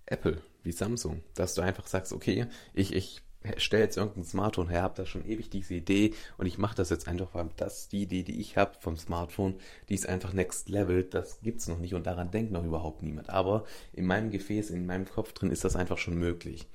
Apple, 0.05 0.41
wie 0.63 0.71
Samsung, 0.71 1.23
dass 1.35 1.55
du 1.55 1.61
einfach 1.61 1.87
sagst, 1.87 2.13
okay, 2.13 2.47
ich, 2.73 2.93
ich 2.93 3.21
stelle 3.57 3.83
jetzt 3.83 3.97
irgendein 3.97 4.23
Smartphone 4.23 4.69
her, 4.69 4.83
habe 4.83 4.95
da 4.95 5.05
schon 5.05 5.25
ewig 5.25 5.49
diese 5.49 5.73
Idee 5.73 6.13
und 6.37 6.45
ich 6.45 6.57
mache 6.57 6.75
das 6.75 6.89
jetzt 6.89 7.07
einfach, 7.07 7.33
weil 7.33 7.49
das 7.57 7.89
die 7.89 8.03
Idee, 8.03 8.23
die 8.23 8.39
ich 8.39 8.57
habe 8.57 8.73
vom 8.79 8.97
Smartphone, 8.97 9.55
die 9.89 9.95
ist 9.95 10.07
einfach 10.07 10.33
next 10.33 10.69
level, 10.69 11.03
das 11.03 11.41
gibt's 11.41 11.67
noch 11.67 11.79
nicht 11.79 11.93
und 11.93 12.05
daran 12.05 12.31
denkt 12.31 12.51
noch 12.51 12.63
überhaupt 12.63 13.01
niemand. 13.01 13.29
Aber 13.29 13.65
in 13.93 14.05
meinem 14.05 14.31
Gefäß, 14.31 14.69
in 14.69 14.85
meinem 14.85 15.05
Kopf 15.05 15.33
drin 15.33 15.51
ist 15.51 15.63
das 15.63 15.75
einfach 15.75 15.97
schon 15.97 16.15
möglich. 16.15 16.67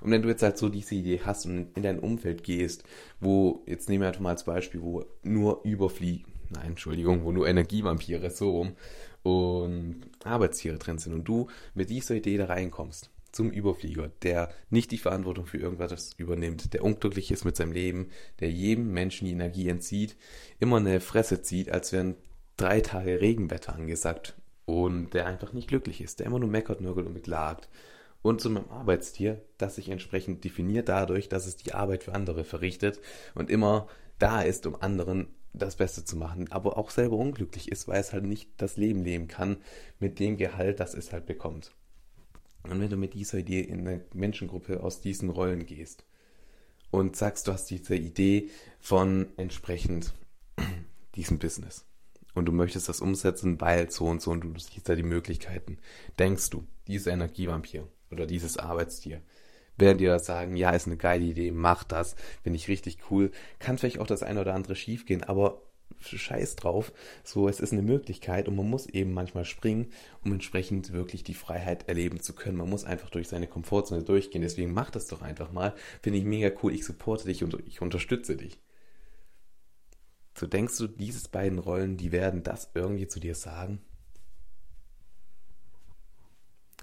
Und 0.00 0.10
wenn 0.10 0.22
du 0.22 0.28
jetzt 0.28 0.42
halt 0.42 0.56
so 0.56 0.68
diese 0.68 0.94
Idee 0.94 1.20
hast 1.24 1.46
und 1.46 1.76
in 1.76 1.82
dein 1.82 1.98
Umfeld 1.98 2.42
gehst, 2.42 2.84
wo, 3.20 3.62
jetzt 3.66 3.88
nehmen 3.88 4.02
wir 4.02 4.08
einfach 4.08 4.20
mal 4.20 4.30
als 4.30 4.44
Beispiel, 4.44 4.80
wo 4.82 5.04
nur 5.22 5.62
Überfliegen, 5.64 6.32
nein, 6.50 6.68
Entschuldigung, 6.68 7.24
wo 7.24 7.32
nur 7.32 7.46
Energievampire 7.46 8.30
so 8.30 8.50
rum 8.50 8.76
und 9.22 10.02
Arbeitstiere 10.24 10.78
drin 10.78 10.98
sind 10.98 11.12
und 11.12 11.24
du 11.24 11.48
mit 11.74 11.90
dieser 11.90 12.14
Idee 12.14 12.38
da 12.38 12.46
reinkommst, 12.46 13.10
zum 13.32 13.50
Überflieger, 13.50 14.10
der 14.22 14.50
nicht 14.70 14.90
die 14.90 14.98
Verantwortung 14.98 15.46
für 15.46 15.58
irgendwas 15.58 16.12
übernimmt, 16.16 16.72
der 16.72 16.84
unglücklich 16.84 17.30
ist 17.30 17.44
mit 17.44 17.56
seinem 17.56 17.72
Leben, 17.72 18.10
der 18.40 18.50
jedem 18.50 18.92
Menschen 18.92 19.26
die 19.26 19.32
Energie 19.32 19.68
entzieht, 19.68 20.16
immer 20.58 20.78
eine 20.78 21.00
Fresse 21.00 21.42
zieht, 21.42 21.70
als 21.70 21.92
wären 21.92 22.16
drei 22.56 22.80
Tage 22.80 23.20
Regenwetter 23.20 23.74
angesagt 23.74 24.34
und 24.66 25.14
der 25.14 25.26
einfach 25.26 25.52
nicht 25.52 25.68
glücklich 25.68 26.00
ist, 26.00 26.18
der 26.18 26.26
immer 26.26 26.38
nur 26.38 26.48
meckert, 26.48 26.80
nörgelt 26.80 27.06
und 27.06 27.14
beklagt. 27.14 27.68
Und 28.22 28.40
zu 28.40 28.50
meinem 28.50 28.68
Arbeitstier, 28.68 29.40
das 29.56 29.76
sich 29.76 29.88
entsprechend 29.88 30.44
definiert 30.44 30.88
dadurch, 30.90 31.28
dass 31.28 31.46
es 31.46 31.56
die 31.56 31.72
Arbeit 31.72 32.04
für 32.04 32.14
andere 32.14 32.44
verrichtet 32.44 33.00
und 33.34 33.48
immer 33.48 33.88
da 34.18 34.42
ist, 34.42 34.66
um 34.66 34.76
anderen 34.80 35.28
das 35.52 35.76
Beste 35.76 36.04
zu 36.04 36.16
machen, 36.16 36.52
aber 36.52 36.76
auch 36.78 36.90
selber 36.90 37.16
unglücklich 37.16 37.72
ist, 37.72 37.88
weil 37.88 38.00
es 38.00 38.12
halt 38.12 38.24
nicht 38.24 38.50
das 38.58 38.76
Leben 38.76 39.02
leben 39.02 39.26
kann 39.26 39.56
mit 39.98 40.18
dem 40.20 40.36
Gehalt, 40.36 40.80
das 40.80 40.94
es 40.94 41.12
halt 41.12 41.26
bekommt. 41.26 41.74
Und 42.62 42.80
wenn 42.80 42.90
du 42.90 42.96
mit 42.96 43.14
dieser 43.14 43.38
Idee 43.38 43.60
in 43.60 43.86
eine 43.86 44.04
Menschengruppe 44.12 44.82
aus 44.82 45.00
diesen 45.00 45.30
Rollen 45.30 45.66
gehst 45.66 46.04
und 46.90 47.16
sagst, 47.16 47.48
du 47.48 47.52
hast 47.52 47.66
diese 47.66 47.96
Idee 47.96 48.50
von 48.80 49.28
entsprechend 49.36 50.12
diesem 51.14 51.38
Business 51.38 51.84
und 52.34 52.46
du 52.46 52.52
möchtest 52.52 52.88
das 52.88 53.00
umsetzen, 53.00 53.60
weil 53.60 53.90
so 53.90 54.06
und 54.06 54.22
so 54.22 54.30
und 54.30 54.40
du 54.42 54.58
siehst 54.58 54.88
da 54.88 54.94
die 54.94 55.02
Möglichkeiten, 55.02 55.78
denkst 56.18 56.50
du, 56.50 56.64
dieser 56.86 57.12
Energievampir 57.12 57.88
oder 58.10 58.26
dieses 58.26 58.56
Arbeitstier, 58.56 59.22
werden 59.76 59.98
dir 59.98 60.10
das 60.10 60.26
sagen, 60.26 60.56
ja, 60.56 60.70
ist 60.70 60.86
eine 60.86 60.96
geile 60.96 61.24
Idee, 61.24 61.50
mach 61.52 61.84
das, 61.84 62.14
finde 62.42 62.56
ich 62.56 62.68
richtig 62.68 62.98
cool, 63.10 63.30
kann 63.58 63.78
vielleicht 63.78 63.98
auch 63.98 64.06
das 64.06 64.22
eine 64.22 64.40
oder 64.40 64.54
andere 64.54 64.76
schiefgehen, 64.76 65.22
aber 65.22 65.62
Scheiß 65.98 66.56
drauf. 66.56 66.92
So, 67.24 67.48
es 67.48 67.60
ist 67.60 67.72
eine 67.72 67.82
Möglichkeit 67.82 68.48
und 68.48 68.56
man 68.56 68.68
muss 68.68 68.86
eben 68.86 69.12
manchmal 69.12 69.44
springen, 69.44 69.92
um 70.24 70.32
entsprechend 70.32 70.92
wirklich 70.92 71.24
die 71.24 71.34
Freiheit 71.34 71.88
erleben 71.88 72.20
zu 72.20 72.34
können. 72.34 72.56
Man 72.56 72.70
muss 72.70 72.84
einfach 72.84 73.10
durch 73.10 73.28
seine 73.28 73.46
Komfortzone 73.46 74.02
durchgehen. 74.02 74.42
Deswegen 74.42 74.72
mach 74.72 74.90
das 74.90 75.06
doch 75.06 75.22
einfach 75.22 75.52
mal. 75.52 75.74
Finde 76.02 76.18
ich 76.18 76.24
mega 76.24 76.50
cool. 76.62 76.72
Ich 76.72 76.84
supporte 76.84 77.26
dich 77.26 77.44
und 77.44 77.56
ich 77.66 77.82
unterstütze 77.82 78.36
dich. 78.36 78.58
So 80.34 80.46
denkst 80.46 80.78
du, 80.78 80.86
diese 80.86 81.28
beiden 81.28 81.58
Rollen, 81.58 81.96
die 81.96 82.12
werden 82.12 82.42
das 82.42 82.70
irgendwie 82.74 83.08
zu 83.08 83.20
dir 83.20 83.34
sagen? 83.34 83.80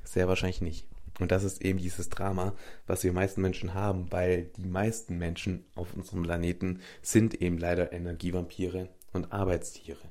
Sehr 0.03 0.27
wahrscheinlich 0.27 0.61
nicht. 0.61 0.87
Und 1.19 1.31
das 1.31 1.43
ist 1.43 1.63
eben 1.63 1.79
dieses 1.79 2.09
Drama, 2.09 2.53
was 2.85 3.03
wir 3.03 3.11
meisten 3.11 3.41
Menschen 3.41 3.73
haben, 3.73 4.11
weil 4.11 4.51
die 4.57 4.67
meisten 4.67 5.17
Menschen 5.17 5.65
auf 5.75 5.93
unserem 5.95 6.23
Planeten 6.23 6.79
sind 7.01 7.41
eben 7.41 7.57
leider 7.57 7.91
Energievampire 7.91 8.89
und 9.13 9.31
Arbeitstiere. 9.31 10.09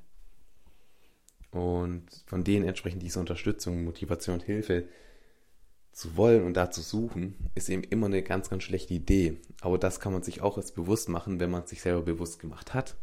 Und 1.50 2.04
von 2.26 2.44
denen 2.44 2.66
entsprechend 2.66 3.02
diese 3.02 3.20
Unterstützung, 3.20 3.84
Motivation, 3.84 4.40
Hilfe 4.40 4.88
zu 5.92 6.16
wollen 6.16 6.44
und 6.44 6.54
da 6.54 6.70
zu 6.70 6.82
suchen, 6.82 7.50
ist 7.54 7.70
eben 7.70 7.82
immer 7.82 8.06
eine 8.06 8.22
ganz, 8.22 8.50
ganz 8.50 8.62
schlechte 8.62 8.92
Idee. 8.92 9.38
Aber 9.62 9.78
das 9.78 9.98
kann 9.98 10.12
man 10.12 10.22
sich 10.22 10.42
auch 10.42 10.58
erst 10.58 10.74
bewusst 10.74 11.08
machen, 11.08 11.40
wenn 11.40 11.50
man 11.50 11.66
sich 11.66 11.80
selber 11.80 12.02
bewusst 12.02 12.38
gemacht 12.38 12.74
hat, 12.74 12.96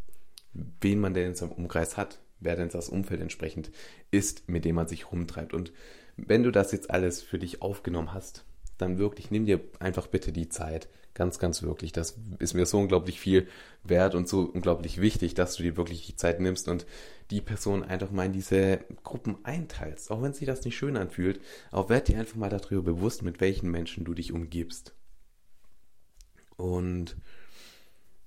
wen 0.54 1.00
man 1.00 1.16
denn 1.16 1.30
in 1.30 1.36
seinem 1.36 1.54
Umkreis 1.54 1.98
hat, 1.98 2.20
wer 2.40 2.56
denn 2.56 2.70
das 2.70 2.90
Umfeld 2.90 3.22
entsprechend 3.22 3.72
ist, 4.12 4.48
mit 4.48 4.66
dem 4.66 4.76
man 4.76 4.88
sich 4.88 5.12
rumtreibt. 5.12 5.56
Und 5.56 5.74
wenn 6.18 6.44
du 6.44 6.52
das 6.52 6.72
jetzt 6.72 6.92
alles 6.92 7.24
für 7.24 7.40
dich 7.40 7.64
aufgenommen 7.64 8.14
hast, 8.14 8.46
dann 8.78 9.00
wirklich, 9.00 9.32
nimm 9.32 9.46
dir 9.46 9.62
einfach 9.80 10.08
bitte 10.08 10.32
die 10.32 10.50
Zeit. 10.50 10.88
Ganz, 11.14 11.38
ganz 11.38 11.62
wirklich. 11.62 11.92
Das 11.92 12.18
ist 12.40 12.56
mir 12.56 12.66
so 12.66 12.80
unglaublich 12.80 13.20
viel 13.20 13.48
wert 13.84 14.16
und 14.16 14.28
so 14.28 14.42
unglaublich 14.42 15.00
wichtig, 15.00 15.36
dass 15.36 15.56
du 15.56 15.64
dir 15.64 15.78
wirklich 15.78 16.08
die 16.08 16.16
Zeit 16.16 16.40
nimmst 16.40 16.68
und 16.68 16.88
die 17.30 17.42
Person 17.42 17.84
einfach 17.84 18.10
mal 18.10 18.26
in 18.26 18.34
diese 18.34 18.80
Gruppen 19.04 19.38
einteilst. 19.44 20.10
Auch 20.10 20.24
wenn 20.24 20.34
sich 20.34 20.48
das 20.48 20.66
nicht 20.66 20.76
schön 20.76 20.98
anfühlt, 20.98 21.40
aber 21.72 21.90
werd 21.90 22.08
dir 22.08 22.18
einfach 22.18 22.36
mal 22.36 22.50
darüber 22.50 22.82
bewusst, 22.82 23.22
mit 23.22 23.42
welchen 23.42 23.70
Menschen 23.70 24.06
du 24.06 24.16
dich 24.16 24.32
umgibst. 24.34 24.96
Und 26.58 27.16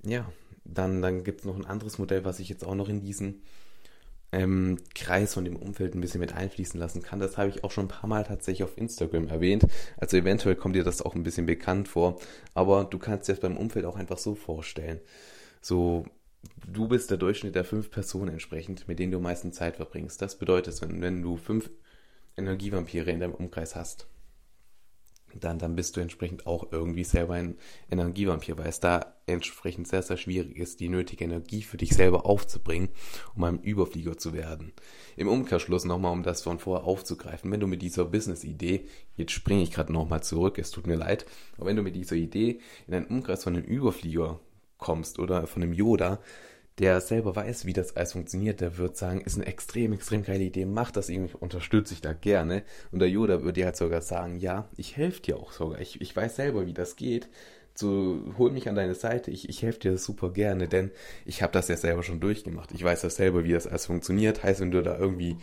ja, 0.04 0.30
dann, 0.64 1.02
dann 1.02 1.24
gibt 1.24 1.40
es 1.40 1.46
noch 1.46 1.56
ein 1.56 1.66
anderes 1.66 1.98
Modell, 1.98 2.24
was 2.24 2.38
ich 2.38 2.48
jetzt 2.48 2.64
auch 2.64 2.74
noch 2.74 2.88
in 2.88 3.00
diesen 3.00 3.42
ähm, 4.36 4.76
Kreis 4.94 5.32
von 5.32 5.46
dem 5.46 5.56
Umfeld 5.56 5.94
ein 5.94 6.02
bisschen 6.02 6.20
mit 6.20 6.34
einfließen 6.34 6.78
lassen 6.78 7.02
kann. 7.02 7.18
Das 7.18 7.38
habe 7.38 7.48
ich 7.48 7.64
auch 7.64 7.70
schon 7.70 7.86
ein 7.86 7.88
paar 7.88 8.08
Mal 8.08 8.24
tatsächlich 8.24 8.64
auf 8.64 8.76
Instagram 8.76 9.28
erwähnt. 9.28 9.66
Also 9.96 10.18
eventuell 10.18 10.56
kommt 10.56 10.76
dir 10.76 10.84
das 10.84 11.00
auch 11.00 11.14
ein 11.14 11.22
bisschen 11.22 11.46
bekannt 11.46 11.88
vor. 11.88 12.18
Aber 12.52 12.84
du 12.84 12.98
kannst 12.98 13.28
dir 13.28 13.32
das 13.32 13.40
beim 13.40 13.56
Umfeld 13.56 13.86
auch 13.86 13.96
einfach 13.96 14.18
so 14.18 14.34
vorstellen. 14.34 15.00
So, 15.62 16.04
du 16.70 16.86
bist 16.86 17.10
der 17.10 17.16
Durchschnitt 17.16 17.54
der 17.54 17.64
fünf 17.64 17.90
Personen 17.90 18.32
entsprechend, 18.32 18.86
mit 18.88 18.98
denen 18.98 19.12
du 19.12 19.18
am 19.18 19.24
meisten 19.24 19.52
Zeit 19.52 19.76
verbringst. 19.76 20.20
Das 20.20 20.36
bedeutet, 20.36 20.80
wenn, 20.82 21.00
wenn 21.00 21.22
du 21.22 21.38
fünf 21.38 21.70
Energievampire 22.36 23.10
in 23.10 23.20
deinem 23.20 23.34
Umkreis 23.34 23.74
hast, 23.74 24.06
dann, 25.44 25.58
dann 25.58 25.76
bist 25.76 25.96
du 25.96 26.00
entsprechend 26.00 26.46
auch 26.46 26.72
irgendwie 26.72 27.04
selber 27.04 27.34
ein 27.34 27.56
Energievampir, 27.90 28.58
weil 28.58 28.68
es 28.68 28.80
da 28.80 29.14
entsprechend 29.26 29.88
sehr, 29.88 30.02
sehr 30.02 30.16
schwierig 30.16 30.56
ist, 30.58 30.80
die 30.80 30.88
nötige 30.88 31.24
Energie 31.24 31.62
für 31.62 31.76
dich 31.76 31.94
selber 31.94 32.26
aufzubringen, 32.26 32.88
um 33.34 33.44
ein 33.44 33.60
Überflieger 33.60 34.16
zu 34.16 34.32
werden. 34.32 34.72
Im 35.16 35.28
Umkehrschluss 35.28 35.84
nochmal, 35.84 36.12
um 36.12 36.22
das 36.22 36.42
von 36.42 36.58
vorher 36.58 36.86
aufzugreifen, 36.86 37.50
wenn 37.50 37.60
du 37.60 37.66
mit 37.66 37.82
dieser 37.82 38.04
Business-Idee, 38.04 38.86
jetzt 39.16 39.32
springe 39.32 39.62
ich 39.62 39.72
gerade 39.72 39.92
nochmal 39.92 40.22
zurück, 40.22 40.58
es 40.58 40.70
tut 40.70 40.86
mir 40.86 40.96
leid, 40.96 41.26
aber 41.56 41.66
wenn 41.66 41.76
du 41.76 41.82
mit 41.82 41.96
dieser 41.96 42.16
Idee 42.16 42.60
in 42.86 42.94
einen 42.94 43.06
Umkreis 43.06 43.44
von 43.44 43.56
einem 43.56 43.64
Überflieger 43.64 44.40
kommst 44.78 45.18
oder 45.18 45.46
von 45.46 45.62
einem 45.62 45.72
Yoda, 45.72 46.20
der 46.78 47.00
selber 47.00 47.34
weiß, 47.34 47.64
wie 47.64 47.72
das 47.72 47.96
alles 47.96 48.12
funktioniert, 48.12 48.60
der 48.60 48.76
wird 48.76 48.96
sagen, 48.96 49.22
ist 49.22 49.36
eine 49.36 49.46
extrem, 49.46 49.94
extrem 49.94 50.22
geile 50.24 50.44
Idee, 50.44 50.66
mach 50.66 50.90
das 50.90 51.08
irgendwie, 51.08 51.34
unterstütze 51.34 51.94
ich 51.94 52.02
da 52.02 52.12
gerne. 52.12 52.64
Und 52.92 52.98
der 52.98 53.08
Yoda 53.08 53.40
würde 53.40 53.54
dir 53.54 53.66
halt 53.66 53.76
sogar 53.76 54.02
sagen, 54.02 54.38
ja, 54.38 54.68
ich 54.76 54.96
helfe 54.96 55.22
dir 55.22 55.38
auch 55.38 55.52
sogar, 55.52 55.80
ich, 55.80 56.00
ich 56.00 56.14
weiß 56.14 56.36
selber, 56.36 56.66
wie 56.66 56.74
das 56.74 56.96
geht. 56.96 57.28
So, 57.74 58.20
hol 58.38 58.50
mich 58.50 58.68
an 58.68 58.74
deine 58.74 58.94
Seite, 58.94 59.30
ich, 59.30 59.48
ich 59.48 59.62
helfe 59.62 59.80
dir 59.80 59.98
super 59.98 60.30
gerne, 60.32 60.68
denn 60.68 60.90
ich 61.26 61.42
habe 61.42 61.52
das 61.52 61.68
ja 61.68 61.76
selber 61.76 62.02
schon 62.02 62.20
durchgemacht. 62.20 62.72
Ich 62.72 62.82
weiß 62.82 63.02
ja 63.02 63.10
selber, 63.10 63.44
wie 63.44 63.52
das 63.52 63.66
alles 63.66 63.86
funktioniert. 63.86 64.42
Heißt, 64.42 64.60
wenn 64.60 64.70
du 64.70 64.82
da 64.82 64.98
irgendwie 64.98 65.36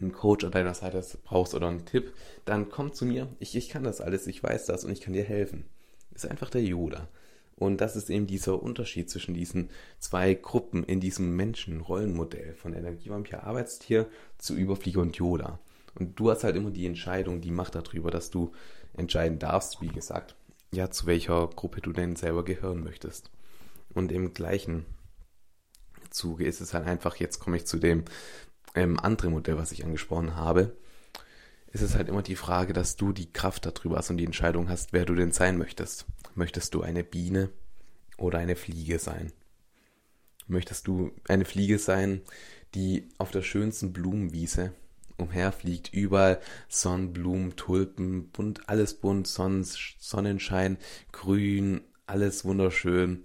einen 0.00 0.12
Coach 0.12 0.44
an 0.44 0.52
deiner 0.52 0.74
Seite 0.74 1.02
brauchst 1.22 1.54
oder 1.54 1.68
einen 1.68 1.84
Tipp, 1.84 2.12
dann 2.44 2.70
komm 2.70 2.92
zu 2.92 3.04
mir. 3.04 3.28
Ich, 3.38 3.56
ich 3.56 3.68
kann 3.68 3.84
das 3.84 4.00
alles, 4.00 4.26
ich 4.26 4.42
weiß 4.42 4.66
das 4.66 4.84
und 4.84 4.92
ich 4.92 5.00
kann 5.00 5.12
dir 5.12 5.24
helfen. 5.24 5.66
Ist 6.14 6.26
einfach 6.26 6.50
der 6.50 6.62
Yoda. 6.62 7.08
Und 7.56 7.80
das 7.80 7.96
ist 7.96 8.10
eben 8.10 8.26
dieser 8.26 8.62
Unterschied 8.62 9.08
zwischen 9.10 9.34
diesen 9.34 9.70
zwei 9.98 10.34
Gruppen 10.34 10.84
in 10.84 11.00
diesem 11.00 11.36
Menschen-Rollenmodell 11.36 12.54
von 12.54 12.72
Energievampir 12.72 13.44
Arbeitstier 13.44 14.08
zu 14.38 14.54
Überflieger 14.54 15.00
und 15.00 15.16
Yoda. 15.16 15.60
Und 15.94 16.18
du 16.18 16.30
hast 16.30 16.44
halt 16.44 16.56
immer 16.56 16.70
die 16.70 16.86
Entscheidung, 16.86 17.40
die 17.40 17.50
Macht 17.50 17.74
darüber, 17.74 18.10
dass 18.10 18.30
du 18.30 18.52
entscheiden 18.94 19.38
darfst, 19.38 19.80
wie 19.80 19.88
gesagt, 19.88 20.34
ja, 20.72 20.90
zu 20.90 21.06
welcher 21.06 21.48
Gruppe 21.48 21.80
du 21.80 21.92
denn 21.92 22.16
selber 22.16 22.44
gehören 22.44 22.82
möchtest. 22.82 23.30
Und 23.94 24.10
im 24.10 24.32
gleichen 24.32 24.86
Zuge 26.10 26.46
ist 26.46 26.60
es 26.60 26.74
halt 26.74 26.86
einfach, 26.86 27.16
jetzt 27.16 27.38
komme 27.38 27.56
ich 27.56 27.66
zu 27.66 27.78
dem 27.78 28.04
ähm, 28.74 28.98
anderen 28.98 29.32
Modell, 29.32 29.58
was 29.58 29.72
ich 29.72 29.84
angesprochen 29.84 30.36
habe, 30.36 30.74
ist 31.72 31.80
es 31.80 31.94
halt 31.94 32.08
immer 32.08 32.22
die 32.22 32.36
Frage, 32.36 32.72
dass 32.72 32.96
du 32.96 33.12
die 33.12 33.32
Kraft 33.32 33.66
darüber 33.66 33.96
hast 33.96 34.10
und 34.10 34.18
die 34.18 34.26
Entscheidung 34.26 34.68
hast, 34.68 34.92
wer 34.92 35.06
du 35.06 35.14
denn 35.14 35.32
sein 35.32 35.56
möchtest. 35.56 36.06
Möchtest 36.34 36.74
du 36.74 36.82
eine 36.82 37.02
Biene 37.02 37.50
oder 38.18 38.38
eine 38.38 38.56
Fliege 38.56 38.98
sein? 38.98 39.32
Möchtest 40.46 40.86
du 40.86 41.12
eine 41.28 41.44
Fliege 41.44 41.78
sein, 41.78 42.20
die 42.74 43.08
auf 43.18 43.30
der 43.30 43.42
schönsten 43.42 43.92
Blumenwiese 43.92 44.72
umherfliegt, 45.16 45.92
überall 45.94 46.40
Sonnenblumen, 46.68 47.56
Tulpen, 47.56 48.30
bunt, 48.30 48.68
alles 48.68 48.94
bunt, 48.94 49.26
Sonnenschein, 49.26 50.78
grün, 51.12 51.82
alles 52.06 52.44
wunderschön. 52.44 53.24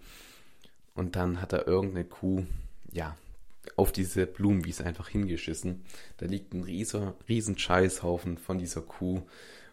Und 0.93 1.15
dann 1.15 1.41
hat 1.41 1.53
er 1.53 1.67
irgendeine 1.67 2.05
Kuh, 2.05 2.45
ja, 2.91 3.17
auf 3.75 3.91
diese 3.91 4.25
Blumenwiese 4.25 4.85
einfach 4.85 5.09
hingeschissen. 5.09 5.83
Da 6.17 6.25
liegt 6.25 6.53
ein 6.53 6.63
riesen, 6.63 7.13
riesen 7.27 7.57
Scheißhaufen 7.57 8.37
von 8.37 8.57
dieser 8.57 8.81
Kuh 8.81 9.23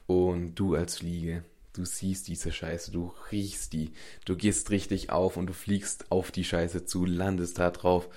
und 0.06 0.54
du 0.54 0.74
als 0.74 0.98
Fliege 0.98 1.44
Du 1.74 1.84
siehst 1.84 2.28
diese 2.28 2.52
Scheiße, 2.52 2.92
du 2.92 3.12
riechst 3.32 3.72
die, 3.72 3.90
du 4.26 4.36
gehst 4.36 4.70
richtig 4.70 5.10
auf 5.10 5.36
und 5.36 5.48
du 5.48 5.52
fliegst 5.52 6.12
auf 6.12 6.30
die 6.30 6.44
Scheiße 6.44 6.84
zu, 6.84 7.04
landest 7.04 7.58
da 7.58 7.72
drauf. 7.72 8.08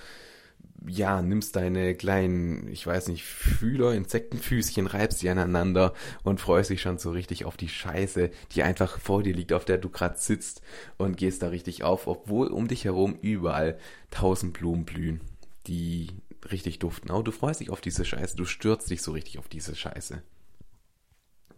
Ja, 0.86 1.22
nimmst 1.22 1.56
deine 1.56 1.96
kleinen, 1.96 2.68
ich 2.68 2.86
weiß 2.86 3.08
nicht, 3.08 3.24
Fühler, 3.24 3.94
Insektenfüßchen, 3.94 4.86
reibst 4.86 5.22
die 5.22 5.28
aneinander 5.28 5.92
und 6.22 6.40
freust 6.40 6.70
dich 6.70 6.80
schon 6.82 6.98
so 6.98 7.10
richtig 7.10 7.46
auf 7.46 7.56
die 7.56 7.68
Scheiße, 7.68 8.30
die 8.52 8.62
einfach 8.62 9.00
vor 9.00 9.24
dir 9.24 9.34
liegt, 9.34 9.52
auf 9.52 9.64
der 9.64 9.78
du 9.78 9.88
gerade 9.88 10.18
sitzt 10.18 10.62
und 10.96 11.16
gehst 11.16 11.42
da 11.42 11.48
richtig 11.48 11.82
auf, 11.82 12.06
obwohl 12.06 12.46
um 12.46 12.68
dich 12.68 12.84
herum 12.84 13.18
überall 13.22 13.76
tausend 14.12 14.52
Blumen 14.52 14.84
blühen, 14.84 15.20
die 15.68 16.08
richtig 16.50 16.78
duften. 16.78 17.10
Aber 17.10 17.22
du 17.22 17.30
freust 17.30 17.60
dich 17.60 17.70
auf 17.70 17.80
diese 17.80 18.04
Scheiße, 18.04 18.36
du 18.36 18.44
stürzt 18.44 18.90
dich 18.90 19.02
so 19.02 19.12
richtig 19.12 19.38
auf 19.38 19.48
diese 19.48 19.76
Scheiße. 19.76 20.22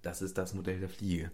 Das 0.03 0.23
ist 0.23 0.37
das 0.37 0.55
Modell 0.55 0.81
der 0.81 0.88
Fliege 0.88 1.31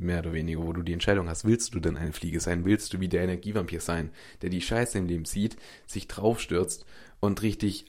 mehr 0.00 0.20
oder 0.20 0.32
weniger, 0.32 0.62
wo 0.62 0.72
du 0.72 0.82
die 0.82 0.92
Entscheidung 0.92 1.28
hast, 1.28 1.44
willst 1.44 1.74
du 1.74 1.80
denn 1.80 1.96
eine 1.96 2.12
Fliege 2.12 2.40
sein? 2.40 2.64
Willst 2.64 2.92
du 2.92 3.00
wie 3.00 3.08
der 3.08 3.22
Energievampir 3.22 3.80
sein, 3.80 4.10
der 4.42 4.50
die 4.50 4.60
Scheiße 4.60 4.98
im 4.98 5.06
Leben 5.06 5.24
sieht, 5.24 5.56
sich 5.86 6.08
draufstürzt 6.08 6.86
und 7.20 7.42
richtig 7.42 7.86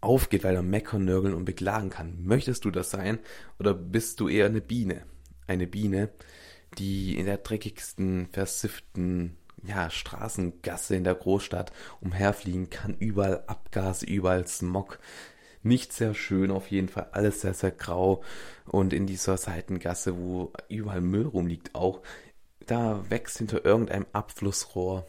aufgeht, 0.00 0.44
weil 0.44 0.54
er 0.54 0.62
meckern, 0.62 1.04
nörgeln 1.04 1.34
und 1.34 1.44
beklagen 1.44 1.90
kann? 1.90 2.24
Möchtest 2.24 2.64
du 2.64 2.70
das 2.70 2.90
sein 2.90 3.18
oder 3.58 3.74
bist 3.74 4.20
du 4.20 4.28
eher 4.28 4.46
eine 4.46 4.60
Biene? 4.60 5.02
Eine 5.46 5.66
Biene, 5.66 6.10
die 6.78 7.18
in 7.18 7.26
der 7.26 7.38
dreckigsten, 7.38 8.28
versifften 8.32 9.36
ja, 9.62 9.90
Straßengasse 9.90 10.96
in 10.96 11.04
der 11.04 11.14
Großstadt 11.14 11.72
umherfliegen 12.00 12.70
kann, 12.70 12.96
überall 12.98 13.44
Abgase, 13.46 14.06
überall 14.06 14.46
Smog, 14.46 14.98
nicht 15.62 15.92
sehr 15.92 16.14
schön 16.14 16.50
auf 16.50 16.70
jeden 16.70 16.88
Fall, 16.88 17.08
alles 17.12 17.40
sehr, 17.40 17.54
sehr 17.54 17.72
grau. 17.72 18.22
Und 18.66 18.92
in 18.92 19.06
dieser 19.06 19.36
Seitengasse, 19.36 20.16
wo 20.16 20.52
überall 20.68 21.00
Müll 21.00 21.26
rumliegt, 21.26 21.74
auch, 21.74 22.02
da 22.66 23.04
wächst 23.10 23.38
hinter 23.38 23.64
irgendeinem 23.64 24.06
Abflussrohr 24.12 25.06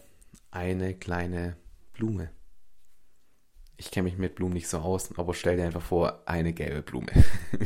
eine 0.51 0.93
kleine 0.93 1.55
Blume. 1.93 2.31
Ich 3.77 3.91
kenne 3.91 4.05
mich 4.05 4.17
mit 4.17 4.35
Blumen 4.35 4.53
nicht 4.53 4.67
so 4.67 4.79
aus, 4.79 5.09
aber 5.17 5.33
stell 5.33 5.57
dir 5.57 5.65
einfach 5.65 5.81
vor, 5.81 6.23
eine 6.25 6.51
gelbe 6.53 6.81
Blume. 6.81 7.11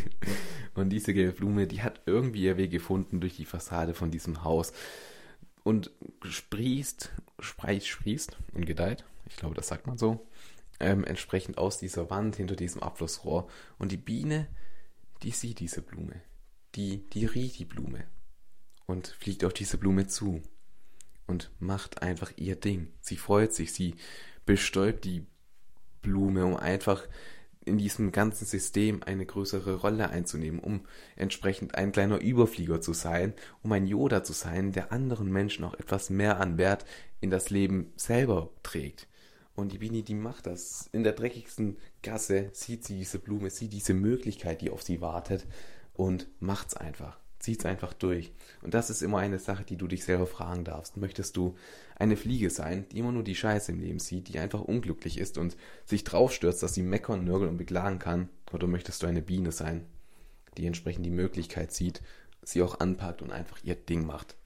und 0.75 0.89
diese 0.89 1.13
gelbe 1.13 1.33
Blume, 1.33 1.65
die 1.65 1.81
hat 1.81 2.01
irgendwie 2.05 2.43
ihr 2.43 2.57
Weg 2.57 2.71
gefunden 2.71 3.19
durch 3.19 3.35
die 3.35 3.45
Fassade 3.45 3.93
von 3.93 4.11
diesem 4.11 4.43
Haus 4.43 4.73
und 5.63 5.91
sprießt, 6.23 7.11
sprießt, 7.39 7.87
sprießt 7.87 8.37
und 8.53 8.65
gedeiht. 8.65 9.05
Ich 9.29 9.37
glaube, 9.37 9.55
das 9.55 9.67
sagt 9.67 9.87
man 9.87 9.97
so 9.97 10.27
ähm, 10.79 11.03
entsprechend 11.03 11.57
aus 11.57 11.77
dieser 11.77 12.09
Wand 12.09 12.35
hinter 12.35 12.55
diesem 12.55 12.83
Abflussrohr. 12.83 13.47
Und 13.77 13.91
die 13.91 13.97
Biene, 13.97 14.47
die 15.23 15.31
sieht 15.31 15.59
diese 15.59 15.81
Blume. 15.81 16.21
Die, 16.75 17.09
die 17.09 17.25
riecht 17.25 17.59
die 17.59 17.65
Blume 17.65 18.05
und 18.85 19.07
fliegt 19.07 19.45
auf 19.45 19.53
diese 19.53 19.77
Blume 19.77 20.07
zu 20.07 20.41
und 21.27 21.51
macht 21.59 22.01
einfach 22.01 22.31
ihr 22.35 22.55
Ding. 22.55 22.91
Sie 22.99 23.15
freut 23.15 23.53
sich, 23.53 23.73
sie 23.73 23.95
bestäubt 24.45 25.05
die 25.05 25.25
Blume, 26.01 26.45
um 26.45 26.57
einfach 26.57 27.07
in 27.65 27.77
diesem 27.77 28.11
ganzen 28.11 28.45
System 28.45 29.03
eine 29.03 29.25
größere 29.25 29.75
Rolle 29.75 30.09
einzunehmen, 30.09 30.59
um 30.59 30.85
entsprechend 31.15 31.75
ein 31.75 31.91
kleiner 31.91 32.19
Überflieger 32.19 32.81
zu 32.81 32.93
sein, 32.93 33.33
um 33.61 33.71
ein 33.71 33.87
Yoda 33.87 34.23
zu 34.23 34.33
sein, 34.33 34.71
der 34.71 34.91
anderen 34.91 35.31
Menschen 35.31 35.65
auch 35.65 35.73
etwas 35.73 36.09
mehr 36.09 36.39
an 36.39 36.57
Wert 36.57 36.85
in 37.21 37.29
das 37.29 37.49
Leben 37.49 37.93
selber 37.95 38.49
trägt. 38.63 39.07
Und 39.55 39.71
die 39.71 39.77
Bini, 39.77 40.03
die 40.03 40.15
macht 40.15 40.47
das. 40.47 40.89
In 40.91 41.03
der 41.03 41.13
dreckigsten 41.13 41.77
Gasse 42.01 42.49
sieht 42.53 42.83
sie 42.83 42.97
diese 42.97 43.19
Blume, 43.19 43.49
sieht 43.49 43.71
diese 43.71 43.93
Möglichkeit, 43.93 44.61
die 44.61 44.71
auf 44.71 44.81
sie 44.81 44.99
wartet 44.99 45.45
und 45.93 46.27
macht's 46.39 46.75
einfach. 46.75 47.22
Zieht's 47.43 47.65
einfach 47.65 47.91
durch. 47.91 48.31
Und 48.61 48.73
das 48.73 48.89
ist 48.89 49.01
immer 49.01 49.17
eine 49.17 49.37
Sache, 49.37 49.65
die 49.65 49.75
du 49.75 49.85
dich 49.85 50.05
selber 50.05 50.27
fragen 50.27 50.63
darfst. 50.63 50.95
Möchtest 50.95 51.35
du 51.35 51.55
eine 51.97 52.15
Fliege 52.15 52.49
sein, 52.49 52.85
die 52.89 52.99
immer 52.99 53.11
nur 53.11 53.25
die 53.25 53.35
Scheiße 53.35 53.73
im 53.73 53.81
Leben 53.81 53.99
sieht, 53.99 54.29
die 54.29 54.39
einfach 54.39 54.61
unglücklich 54.61 55.17
ist 55.17 55.37
und 55.37 55.57
sich 55.83 56.05
draufstürzt, 56.05 56.63
dass 56.63 56.73
sie 56.73 56.83
meckern, 56.83 57.25
nörgeln 57.25 57.51
und 57.51 57.57
beklagen 57.57 57.99
kann? 57.99 58.29
Oder 58.53 58.65
möchtest 58.67 59.03
du 59.03 59.07
eine 59.07 59.21
Biene 59.21 59.51
sein, 59.51 59.85
die 60.55 60.65
entsprechend 60.65 61.05
die 61.05 61.11
Möglichkeit 61.11 61.73
sieht, 61.73 62.01
sie 62.43 62.61
auch 62.61 62.79
anpackt 62.79 63.21
und 63.21 63.31
einfach 63.31 63.57
ihr 63.61 63.75
Ding 63.75 64.05
macht? 64.05 64.37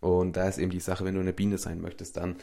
Und 0.00 0.38
da 0.38 0.48
ist 0.48 0.56
eben 0.56 0.70
die 0.70 0.80
Sache, 0.80 1.04
wenn 1.04 1.16
du 1.16 1.20
eine 1.20 1.34
Biene 1.34 1.58
sein 1.58 1.82
möchtest, 1.82 2.16
dann 2.16 2.36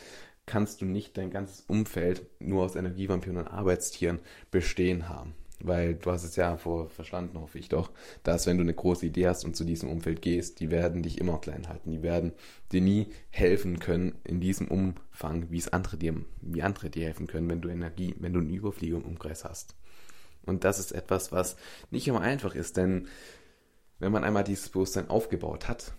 kannst 0.46 0.80
du 0.82 0.86
nicht 0.86 1.18
dein 1.18 1.32
ganzes 1.32 1.62
Umfeld 1.62 2.22
nur 2.38 2.66
aus 2.66 2.76
Energievampiren 2.76 3.38
und 3.38 3.48
Arbeitstieren 3.48 4.20
bestehen 4.52 5.10
haben. 5.10 5.34
Weil 5.60 5.96
du 5.96 6.12
hast 6.12 6.24
es 6.24 6.36
ja 6.36 6.56
vor 6.58 6.90
verstanden, 6.90 7.40
hoffe 7.40 7.58
ich 7.58 7.70
doch, 7.70 7.92
dass 8.24 8.46
wenn 8.46 8.58
du 8.58 8.64
eine 8.64 8.76
große 8.76 9.08
Idee 9.08 9.28
hast 9.28 9.44
und 9.44 9.56
zu 9.56 9.64
diesem 9.64 9.90
Umfeld 9.90 10.22
gehst, 10.22 10.60
die 10.60 10.70
werden 10.70 11.02
dich 11.02 11.20
immer 11.20 11.40
klein 11.40 11.68
halten. 11.68 11.92
Die 11.92 12.04
werden 12.04 12.34
dir 12.72 12.82
nie 12.82 13.08
helfen 13.32 13.80
können 13.80 14.20
in 14.24 14.40
diesem 14.40 14.68
Umfang, 14.68 15.50
wie 15.50 15.58
es 15.58 15.74
andere 15.74 15.98
dir, 15.98 16.16
wie 16.42 16.62
andere 16.62 16.90
dir 16.90 17.06
helfen 17.06 17.26
können, 17.26 17.50
wenn 17.50 17.62
du 17.62 17.70
Energie, 17.70 18.16
wenn 18.20 18.34
du 18.34 18.40
einen 18.40 18.52
Überflieger 18.52 18.98
im 18.98 19.06
Umkreis 19.06 19.46
hast. 19.46 19.76
Und 20.46 20.64
das 20.64 20.80
ist 20.80 20.92
etwas, 20.92 21.32
was 21.32 21.58
nicht 21.92 22.08
immer 22.08 22.22
einfach 22.22 22.56
ist, 22.56 22.78
denn 22.78 23.08
wenn 24.00 24.12
man 24.12 24.24
einmal 24.24 24.44
dieses 24.44 24.70
Bewusstsein 24.70 25.10
aufgebaut 25.10 25.68
hat, 25.68 25.94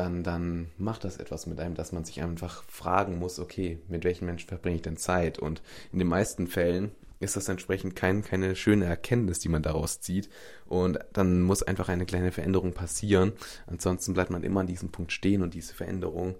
dann, 0.00 0.22
dann 0.24 0.70
macht 0.78 1.04
das 1.04 1.18
etwas 1.18 1.46
mit 1.46 1.60
einem, 1.60 1.74
dass 1.74 1.92
man 1.92 2.04
sich 2.06 2.22
einfach 2.22 2.64
fragen 2.64 3.18
muss, 3.18 3.38
okay, 3.38 3.78
mit 3.88 4.02
welchen 4.04 4.24
Menschen 4.24 4.48
verbringe 4.48 4.76
ich 4.76 4.82
denn 4.82 4.96
Zeit? 4.96 5.38
Und 5.38 5.60
in 5.92 5.98
den 5.98 6.08
meisten 6.08 6.46
Fällen 6.46 6.92
ist 7.18 7.36
das 7.36 7.50
entsprechend 7.50 7.96
kein, 7.96 8.22
keine 8.22 8.56
schöne 8.56 8.86
Erkenntnis, 8.86 9.40
die 9.40 9.50
man 9.50 9.62
daraus 9.62 10.00
zieht. 10.00 10.30
Und 10.64 10.98
dann 11.12 11.42
muss 11.42 11.62
einfach 11.62 11.90
eine 11.90 12.06
kleine 12.06 12.32
Veränderung 12.32 12.72
passieren. 12.72 13.32
Ansonsten 13.66 14.14
bleibt 14.14 14.30
man 14.30 14.42
immer 14.42 14.60
an 14.60 14.66
diesem 14.66 14.90
Punkt 14.90 15.12
stehen 15.12 15.42
und 15.42 15.52
diese 15.52 15.74
Veränderung, 15.74 16.36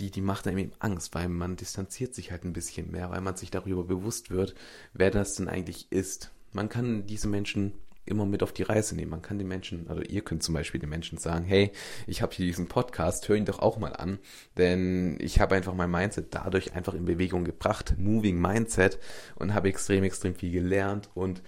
die, 0.00 0.10
die 0.10 0.20
macht 0.20 0.48
einem 0.48 0.58
eben 0.58 0.72
Angst, 0.80 1.14
weil 1.14 1.28
man 1.28 1.54
distanziert 1.54 2.12
sich 2.12 2.32
halt 2.32 2.44
ein 2.44 2.52
bisschen 2.52 2.90
mehr, 2.90 3.10
weil 3.10 3.20
man 3.20 3.36
sich 3.36 3.52
darüber 3.52 3.84
bewusst 3.84 4.30
wird, 4.30 4.56
wer 4.94 5.12
das 5.12 5.36
denn 5.36 5.46
eigentlich 5.46 5.86
ist. 5.90 6.32
Man 6.52 6.68
kann 6.68 7.06
diese 7.06 7.28
Menschen 7.28 7.72
immer 8.06 8.24
mit 8.24 8.42
auf 8.42 8.52
die 8.52 8.62
Reise 8.62 8.96
nehmen. 8.96 9.10
Man 9.10 9.22
kann 9.22 9.38
den 9.38 9.48
Menschen, 9.48 9.88
also 9.88 10.02
ihr 10.02 10.22
könnt 10.22 10.42
zum 10.42 10.54
Beispiel 10.54 10.80
den 10.80 10.90
Menschen 10.90 11.18
sagen, 11.18 11.44
hey, 11.44 11.72
ich 12.06 12.22
habe 12.22 12.34
hier 12.34 12.46
diesen 12.46 12.68
Podcast, 12.68 13.28
hör 13.28 13.36
ihn 13.36 13.44
doch 13.44 13.58
auch 13.58 13.78
mal 13.78 13.92
an, 13.92 14.18
denn 14.56 15.18
ich 15.20 15.40
habe 15.40 15.54
einfach 15.54 15.74
mein 15.74 15.90
Mindset 15.90 16.28
dadurch 16.30 16.74
einfach 16.74 16.94
in 16.94 17.04
Bewegung 17.04 17.44
gebracht, 17.44 17.94
Moving 17.98 18.40
Mindset. 18.40 18.98
Und 19.34 19.54
habe 19.54 19.68
extrem, 19.68 20.04
extrem 20.04 20.34
viel 20.34 20.50
gelernt. 20.50 21.10
Und 21.14 21.42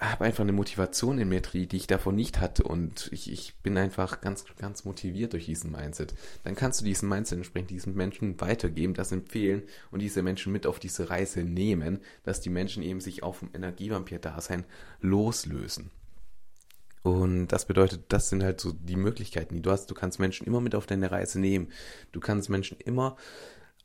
habe 0.00 0.24
einfach 0.24 0.42
eine 0.42 0.52
Motivation 0.52 1.18
in 1.18 1.28
mir, 1.28 1.40
die 1.40 1.76
ich 1.76 1.86
davon 1.86 2.14
nicht 2.14 2.40
hatte 2.40 2.62
und 2.62 3.08
ich, 3.12 3.30
ich 3.30 3.54
bin 3.62 3.76
einfach 3.76 4.20
ganz, 4.20 4.44
ganz 4.58 4.84
motiviert 4.84 5.32
durch 5.32 5.46
diesen 5.46 5.72
Mindset. 5.72 6.14
Dann 6.44 6.54
kannst 6.54 6.80
du 6.80 6.84
diesen 6.84 7.08
Mindset 7.08 7.38
entsprechend 7.38 7.70
diesen 7.70 7.94
Menschen 7.94 8.40
weitergeben, 8.40 8.94
das 8.94 9.12
empfehlen 9.12 9.62
und 9.90 10.00
diese 10.00 10.22
Menschen 10.22 10.52
mit 10.52 10.66
auf 10.66 10.78
diese 10.78 11.10
Reise 11.10 11.40
nehmen, 11.40 12.00
dass 12.22 12.40
die 12.40 12.50
Menschen 12.50 12.82
eben 12.82 13.00
sich 13.00 13.22
auf 13.22 13.40
dem 13.40 13.50
Energievampir-Dasein 13.52 14.64
loslösen. 15.00 15.90
Und 17.02 17.48
das 17.48 17.66
bedeutet, 17.66 18.04
das 18.08 18.28
sind 18.28 18.44
halt 18.44 18.60
so 18.60 18.72
die 18.72 18.96
Möglichkeiten, 18.96 19.54
die 19.54 19.62
du 19.62 19.72
hast. 19.72 19.90
Du 19.90 19.94
kannst 19.94 20.20
Menschen 20.20 20.46
immer 20.46 20.60
mit 20.60 20.76
auf 20.76 20.86
deine 20.86 21.10
Reise 21.10 21.40
nehmen. 21.40 21.68
Du 22.12 22.20
kannst 22.20 22.48
Menschen 22.48 22.78
immer 22.78 23.16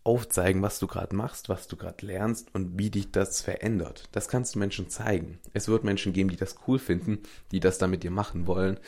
aufzeigen, 0.08 0.62
was 0.62 0.80
du 0.80 0.88
gerade 0.88 1.14
machst, 1.14 1.50
was 1.50 1.68
du 1.68 1.76
gerade 1.76 2.06
lernst 2.06 2.48
und 2.56 2.80
wie 2.80 2.90
dich 2.90 3.12
das 3.12 3.42
verändert. 3.42 4.08
Das 4.14 4.30
kannst 4.30 4.56
du 4.56 4.60
Menschen 4.60 4.90
zeigen. 4.90 5.38
Es 5.54 5.68
wird 5.68 5.84
Menschen 5.84 6.14
geben, 6.14 6.30
die 6.30 6.38
das 6.38 6.56
cool 6.66 6.80
finden, 6.80 7.20
die 7.52 7.60
das 7.60 7.78
dann 7.78 7.90
mit 7.90 8.04
dir 8.04 8.12
machen 8.12 8.48
wollen. 8.48 8.80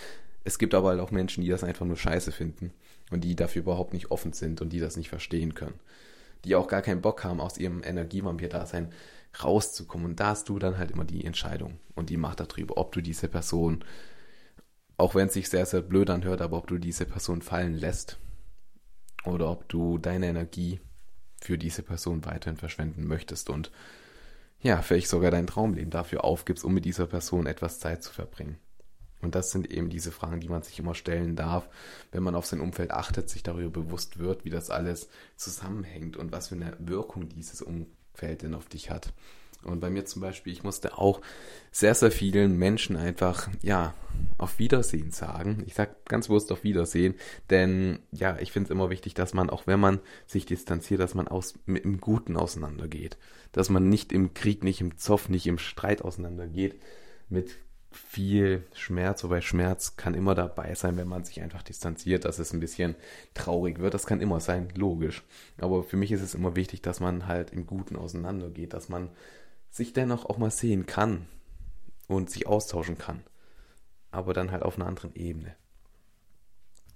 Es 0.46 0.58
gibt 0.58 0.74
aber 0.74 0.90
halt 0.90 1.02
auch 1.02 1.12
Menschen, 1.12 1.44
die 1.44 1.50
das 1.50 1.66
einfach 1.66 1.86
nur 1.86 1.98
scheiße 1.98 2.32
finden 2.32 2.72
und 3.12 3.26
die 3.26 3.36
dafür 3.36 3.64
überhaupt 3.64 3.92
nicht 3.92 4.12
offen 4.12 4.32
sind 4.32 4.62
und 4.62 4.72
die 4.72 4.80
das 4.80 4.96
nicht 4.96 5.10
verstehen 5.10 5.56
können. 5.56 5.78
Die 6.46 6.56
auch 6.56 6.70
gar 6.70 6.82
keinen 6.82 7.02
Bock 7.02 7.26
haben, 7.26 7.42
aus 7.42 7.58
ihrem 7.58 7.84
Energievampir-Dasein 7.84 8.94
rauszukommen. 9.44 10.08
Und 10.08 10.22
da 10.22 10.28
hast 10.28 10.48
du 10.48 10.58
dann 10.58 10.78
halt 10.78 10.92
immer 10.92 11.04
die 11.04 11.26
Entscheidung 11.26 11.80
und 11.96 12.10
die 12.10 12.18
Macht 12.18 12.40
darüber, 12.40 12.78
ob 12.78 12.94
du 12.94 13.02
diese 13.02 13.28
Person, 13.28 13.84
auch 14.96 15.16
wenn 15.16 15.28
es 15.28 15.34
sich 15.34 15.50
sehr, 15.50 15.66
sehr 15.66 15.82
blöd 15.82 16.10
anhört, 16.10 16.40
aber 16.40 16.58
ob 16.58 16.68
du 16.68 16.78
diese 16.78 17.06
Person 17.06 17.42
fallen 17.42 17.74
lässt 17.74 18.18
oder 19.26 19.52
ob 19.52 19.68
du 19.68 19.98
deine 19.98 20.28
Energie 20.28 20.80
für 21.42 21.58
diese 21.58 21.84
Person 21.84 22.26
weiterhin 22.26 22.58
verschwenden 22.58 23.08
möchtest 23.08 23.50
und 23.50 23.72
ja, 24.62 24.82
vielleicht 24.82 25.08
sogar 25.08 25.32
dein 25.32 25.48
Traumleben 25.48 25.90
dafür 25.90 26.24
aufgibst, 26.26 26.66
um 26.66 26.74
mit 26.74 26.84
dieser 26.84 27.08
Person 27.08 27.46
etwas 27.46 27.80
Zeit 27.80 28.04
zu 28.04 28.12
verbringen. 28.12 28.58
Und 29.22 29.36
das 29.36 29.52
sind 29.52 29.70
eben 29.70 29.90
diese 29.90 30.12
Fragen, 30.12 30.40
die 30.40 30.50
man 30.50 30.62
sich 30.64 30.80
immer 30.80 30.96
stellen 30.96 31.36
darf, 31.36 31.70
wenn 32.12 32.24
man 32.24 32.36
auf 32.36 32.46
sein 32.46 32.62
Umfeld 32.62 32.92
achtet, 32.92 33.30
sich 33.30 33.44
darüber 33.44 33.82
bewusst 33.82 34.20
wird, 34.20 34.46
wie 34.46 34.50
das 34.50 34.70
alles 34.70 35.10
zusammenhängt 35.36 36.18
und 36.18 36.32
was 36.32 36.50
für 36.50 36.56
eine 36.56 36.76
Wirkung 36.80 37.28
dieses 37.28 37.62
Umfeld 37.62 38.42
denn 38.42 38.54
auf 38.54 38.68
dich 38.68 38.90
hat. 38.90 39.14
Und 39.64 39.82
bei 39.82 39.90
mir 39.90 40.06
zum 40.06 40.22
Beispiel, 40.22 40.54
ich 40.54 40.64
musste 40.64 40.98
auch 40.98 41.22
sehr, 41.72 41.94
sehr 41.94 42.12
vielen 42.12 42.58
Menschen 42.58 42.96
einfach, 42.96 43.50
ja, 43.62 43.94
auf 44.38 44.60
Wiedersehen 44.60 45.12
sagen. 45.12 45.64
Ich 45.66 45.74
sage 45.76 45.96
ganz 46.06 46.28
bewusst 46.28 46.52
auf 46.52 46.64
Wiedersehen, 46.64 47.16
denn 47.50 48.00
ja, 48.12 48.38
ich 48.40 48.52
finde 48.52 48.68
es 48.68 48.72
immer 48.72 48.90
wichtig, 48.90 49.14
dass 49.14 49.34
man, 49.34 49.50
auch 49.50 49.68
wenn 49.68 49.80
man 49.80 50.00
sich 50.28 50.46
distanziert, 50.46 51.00
dass 51.00 51.14
man 51.14 51.28
aus, 51.28 51.56
mit 51.66 51.84
dem 51.84 52.00
Guten 52.00 52.38
auseinandergeht. 52.38 53.18
Dass 53.52 53.70
man 53.70 53.90
nicht 53.90 54.12
im 54.12 54.34
Krieg, 54.34 54.64
nicht 54.64 54.82
im 54.82 54.98
Zoff, 54.98 55.30
nicht 55.30 55.48
im 55.48 55.58
Streit 55.58 56.02
auseinandergeht 56.02 56.80
mit 57.28 57.56
viel 57.92 58.68
Schmerz, 58.74 59.24
wobei 59.24 59.42
Schmerz 59.42 59.98
kann 59.98 60.14
immer 60.14 60.36
dabei 60.36 60.76
sein, 60.76 60.96
wenn 60.98 61.08
man 61.08 61.24
sich 61.24 61.42
einfach 61.42 61.64
distanziert, 61.64 62.26
dass 62.26 62.38
es 62.38 62.54
ein 62.54 62.60
bisschen 62.60 62.96
traurig 63.34 63.80
wird. 63.80 63.94
Das 63.94 64.06
kann 64.06 64.22
immer 64.22 64.40
sein, 64.40 64.70
logisch. 64.76 65.24
Aber 65.60 65.84
für 65.84 65.98
mich 65.98 66.12
ist 66.12 66.22
es 66.22 66.36
immer 66.36 66.56
wichtig, 66.56 66.82
dass 66.82 67.00
man 67.00 67.28
halt 67.28 67.52
im 67.52 67.66
Guten 67.66 67.96
auseinandergeht, 67.96 68.74
dass 68.74 68.90
man 68.90 69.10
sich 69.70 69.94
dennoch 69.94 70.26
auch 70.26 70.38
mal 70.38 70.52
sehen 70.52 70.86
kann 70.86 71.28
und 72.08 72.30
sich 72.30 72.48
austauschen 72.48 72.98
kann. 72.98 73.24
Aber 74.12 74.34
dann 74.34 74.52
halt 74.52 74.64
auf 74.64 74.76
einer 74.76 74.88
anderen 74.88 75.16
Ebene. 75.16 75.56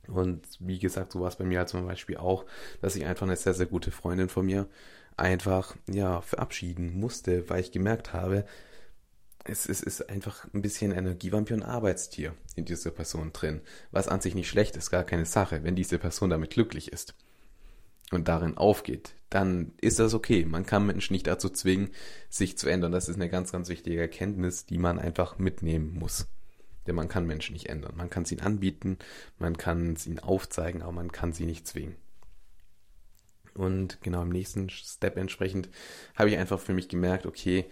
Und 0.08 0.46
wie 0.60 0.80
gesagt, 0.80 1.14
so 1.14 1.22
war 1.22 1.30
es 1.30 1.38
bei 1.38 1.46
mir 1.46 1.60
halt 1.60 1.70
zum 1.70 1.86
Beispiel 1.86 2.18
auch, 2.18 2.46
dass 2.82 2.96
ich 2.96 3.06
einfach 3.06 3.26
eine 3.26 3.36
sehr, 3.36 3.54
sehr 3.54 3.68
gute 3.68 3.92
Freundin 3.92 4.30
von 4.30 4.46
mir 4.46 4.68
einfach, 5.16 5.76
ja, 5.88 6.22
verabschieden 6.22 7.00
musste, 7.00 7.50
weil 7.50 7.62
ich 7.62 7.72
gemerkt 7.72 8.14
habe, 8.14 8.46
es, 9.46 9.68
es 9.68 9.82
ist 9.82 10.10
einfach 10.10 10.48
ein 10.54 10.62
bisschen 10.62 10.92
Energievampir 10.92 11.56
und 11.56 11.64
Arbeitstier 11.64 12.34
in 12.56 12.66
dieser 12.66 12.92
Person 12.92 13.34
drin. 13.34 13.62
Was 13.92 14.08
an 14.08 14.22
sich 14.22 14.36
nicht 14.36 14.50
schlecht 14.50 14.78
ist, 14.78 14.90
gar 14.90 15.04
keine 15.04 15.26
Sache, 15.26 15.64
wenn 15.64 15.76
diese 15.76 16.00
Person 16.00 16.30
damit 16.30 16.52
glücklich 16.52 16.92
ist 16.92 17.14
und 18.12 18.28
darin 18.28 18.58
aufgeht, 18.58 19.14
dann 19.34 19.74
ist 19.82 20.00
das 20.00 20.14
okay. 20.14 20.46
Man 20.46 20.66
kann 20.66 20.86
Menschen 20.86 21.14
nicht 21.14 21.26
dazu 21.26 21.50
zwingen, 21.50 21.90
sich 22.30 22.58
zu 22.58 22.70
ändern. 22.70 22.92
Das 22.92 23.10
ist 23.10 23.16
eine 23.16 23.30
ganz, 23.30 23.52
ganz 23.52 23.68
wichtige 23.68 24.00
Erkenntnis, 24.00 24.66
die 24.66 24.78
man 24.78 25.00
einfach 25.00 25.40
mitnehmen 25.40 25.98
muss. 25.98 26.28
Denn 26.86 26.96
man 26.96 27.08
kann 27.08 27.26
Menschen 27.26 27.54
nicht 27.54 27.70
ändern. 27.70 27.96
Man 27.96 28.10
kann 28.10 28.24
es 28.24 28.32
ihnen 28.32 28.42
anbieten, 28.42 29.00
man 29.40 29.58
kann 29.58 29.94
es 29.94 30.06
ihnen 30.06 30.20
aufzeigen, 30.20 30.82
aber 30.84 30.92
man 30.92 31.12
kann 31.12 31.34
sie 31.34 31.46
nicht 31.46 31.66
zwingen. 31.66 31.96
Und 33.56 34.02
genau 34.02 34.22
im 34.22 34.30
nächsten 34.30 34.70
Step 34.70 35.18
entsprechend 35.18 35.70
habe 36.16 36.30
ich 36.30 36.38
einfach 36.38 36.60
für 36.60 36.74
mich 36.74 36.90
gemerkt, 36.90 37.26
okay, 37.26 37.66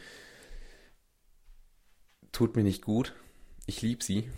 tut 2.32 2.56
mir 2.56 2.63
nicht 2.63 2.84
gut. 2.84 3.13
Ich 3.65 3.82
liebe 3.82 4.04
sie. 4.04 4.30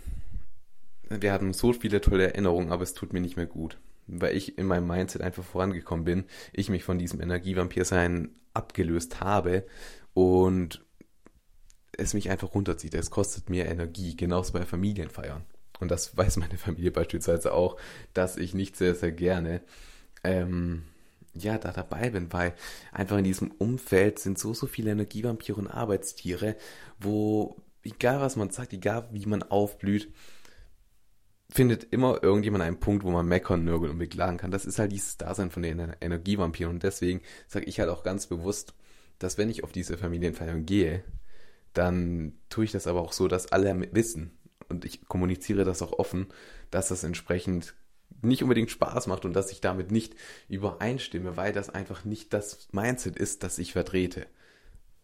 Wir 1.08 1.32
hatten 1.32 1.52
so 1.52 1.72
viele 1.72 2.00
tolle 2.00 2.24
Erinnerungen, 2.24 2.72
aber 2.72 2.82
es 2.82 2.94
tut 2.94 3.12
mir 3.12 3.20
nicht 3.20 3.36
mehr 3.36 3.46
gut 3.46 3.78
weil 4.06 4.36
ich 4.36 4.58
in 4.58 4.66
meinem 4.66 4.86
Mindset 4.86 5.22
einfach 5.22 5.44
vorangekommen 5.44 6.04
bin, 6.04 6.24
ich 6.52 6.68
mich 6.68 6.84
von 6.84 6.98
diesem 6.98 7.20
Energievampir-Sein 7.20 8.30
abgelöst 8.52 9.20
habe 9.20 9.66
und 10.12 10.84
es 11.96 12.14
mich 12.14 12.30
einfach 12.30 12.54
runterzieht. 12.54 12.94
Es 12.94 13.10
kostet 13.10 13.50
mir 13.50 13.66
Energie, 13.66 14.16
genauso 14.16 14.52
bei 14.52 14.64
Familienfeiern. 14.64 15.44
Und 15.80 15.90
das 15.90 16.16
weiß 16.16 16.36
meine 16.36 16.58
Familie 16.58 16.90
beispielsweise 16.90 17.52
auch, 17.52 17.78
dass 18.12 18.36
ich 18.36 18.54
nicht 18.54 18.76
sehr, 18.76 18.94
sehr 18.94 19.12
gerne 19.12 19.60
ähm, 20.22 20.84
ja, 21.34 21.58
da 21.58 21.72
dabei 21.72 22.10
bin, 22.10 22.32
weil 22.32 22.54
einfach 22.92 23.18
in 23.18 23.24
diesem 23.24 23.50
Umfeld 23.50 24.18
sind 24.18 24.38
so, 24.38 24.54
so 24.54 24.66
viele 24.66 24.92
Energievampire 24.92 25.58
und 25.58 25.66
Arbeitstiere, 25.66 26.56
wo, 27.00 27.56
egal 27.82 28.20
was 28.20 28.36
man 28.36 28.50
sagt, 28.50 28.72
egal 28.72 29.08
wie 29.12 29.26
man 29.26 29.42
aufblüht, 29.42 30.12
findet 31.50 31.84
immer 31.92 32.22
irgendjemand 32.22 32.64
einen 32.64 32.80
Punkt, 32.80 33.04
wo 33.04 33.10
man 33.10 33.26
meckern, 33.26 33.64
nörgeln 33.64 33.92
und 33.92 33.98
beklagen 33.98 34.38
kann. 34.38 34.50
Das 34.50 34.64
ist 34.64 34.78
halt 34.78 34.92
dieses 34.92 35.16
Dasein 35.16 35.50
von 35.50 35.62
den 35.62 35.94
Energievampiren. 36.00 36.74
Und 36.74 36.82
deswegen 36.82 37.20
sage 37.46 37.66
ich 37.66 37.78
halt 37.78 37.90
auch 37.90 38.02
ganz 38.02 38.26
bewusst, 38.26 38.74
dass 39.18 39.38
wenn 39.38 39.50
ich 39.50 39.62
auf 39.62 39.72
diese 39.72 39.96
Familienfeiern 39.96 40.66
gehe, 40.66 41.04
dann 41.72 42.34
tue 42.48 42.64
ich 42.64 42.72
das 42.72 42.86
aber 42.86 43.00
auch 43.00 43.12
so, 43.12 43.28
dass 43.28 43.52
alle 43.52 43.88
wissen. 43.92 44.32
Und 44.68 44.84
ich 44.84 45.06
kommuniziere 45.06 45.64
das 45.64 45.82
auch 45.82 45.92
offen, 45.92 46.28
dass 46.70 46.88
das 46.88 47.04
entsprechend 47.04 47.74
nicht 48.22 48.42
unbedingt 48.42 48.70
Spaß 48.70 49.06
macht 49.06 49.24
und 49.24 49.34
dass 49.34 49.52
ich 49.52 49.60
damit 49.60 49.90
nicht 49.90 50.14
übereinstimme, 50.48 51.36
weil 51.36 51.52
das 51.52 51.70
einfach 51.70 52.04
nicht 52.04 52.32
das 52.32 52.68
Mindset 52.72 53.16
ist, 53.16 53.42
das 53.42 53.58
ich 53.58 53.72
vertrete. 53.72 54.26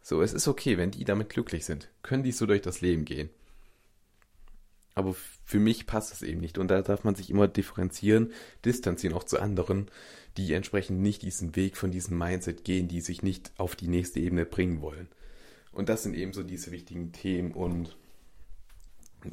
So, 0.03 0.23
es 0.23 0.33
ist 0.33 0.49
okay, 0.49 0.79
wenn 0.79 0.91
die 0.91 1.05
damit 1.05 1.29
glücklich 1.29 1.67
sind. 1.67 1.91
Können 2.03 2.23
die 2.23 2.33
so 2.33 2.47
durch 2.47 2.63
das 2.63 2.81
Leben 2.81 3.05
gehen. 3.05 3.29
Aber 5.01 5.17
für 5.45 5.59
mich 5.59 5.87
passt 5.87 6.13
das 6.13 6.21
eben 6.21 6.41
nicht. 6.41 6.59
Und 6.59 6.69
da 6.69 6.83
darf 6.83 7.05
man 7.05 7.15
sich 7.15 7.31
immer 7.31 7.49
differenzieren, 7.49 8.33
distanzieren 8.65 9.17
auch 9.17 9.25
zu 9.25 9.41
anderen, 9.41 9.91
die 10.37 10.53
entsprechend 10.53 11.01
nicht 11.01 11.23
diesen 11.23 11.57
Weg 11.57 11.79
von 11.79 11.91
diesem 11.91 12.19
Mindset 12.19 12.65
gehen, 12.65 12.87
die 12.87 13.01
sich 13.01 13.23
nicht 13.23 13.51
auf 13.57 13.77
die 13.77 13.89
nächste 13.89 14.21
Ebene 14.21 14.45
bringen 14.45 14.83
wollen. 14.83 15.09
Und 15.73 15.89
das 15.89 16.03
sind 16.03 16.15
eben 16.15 16.35
so 16.35 16.43
diese 16.43 16.71
wichtigen 16.71 17.13
Themen. 17.13 17.53
Und 17.53 17.97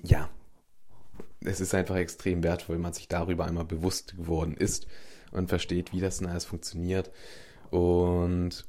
ja, 0.04 0.30
es 1.42 1.60
ist 1.60 1.76
einfach 1.76 1.98
extrem 1.98 2.44
wertvoll, 2.44 2.76
wenn 2.76 2.82
man 2.82 2.94
sich 2.94 3.10
darüber 3.10 3.46
einmal 3.46 3.66
bewusst 3.66 4.16
geworden 4.16 4.56
ist 4.56 4.88
und 5.32 5.50
versteht, 5.50 5.92
wie 5.92 6.00
das 6.00 6.20
denn 6.20 6.28
alles 6.28 6.46
funktioniert. 6.46 7.12
Und 7.72 8.66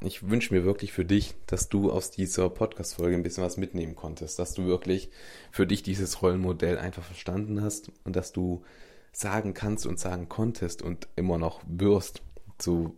ich 0.00 0.28
wünsche 0.28 0.54
mir 0.54 0.64
wirklich 0.64 0.92
für 0.92 1.04
dich, 1.04 1.34
dass 1.46 1.68
du 1.68 1.90
aus 1.90 2.10
dieser 2.10 2.48
Podcast-Folge 2.50 3.16
ein 3.16 3.22
bisschen 3.22 3.44
was 3.44 3.56
mitnehmen 3.56 3.96
konntest, 3.96 4.38
dass 4.38 4.54
du 4.54 4.66
wirklich 4.66 5.10
für 5.50 5.66
dich 5.66 5.82
dieses 5.82 6.22
Rollenmodell 6.22 6.78
einfach 6.78 7.02
verstanden 7.02 7.62
hast 7.62 7.90
und 8.04 8.16
dass 8.16 8.32
du 8.32 8.62
sagen 9.12 9.54
kannst 9.54 9.86
und 9.86 9.98
sagen 9.98 10.28
konntest 10.28 10.82
und 10.82 11.08
immer 11.16 11.38
noch 11.38 11.62
wirst, 11.66 12.22
so 12.60 12.94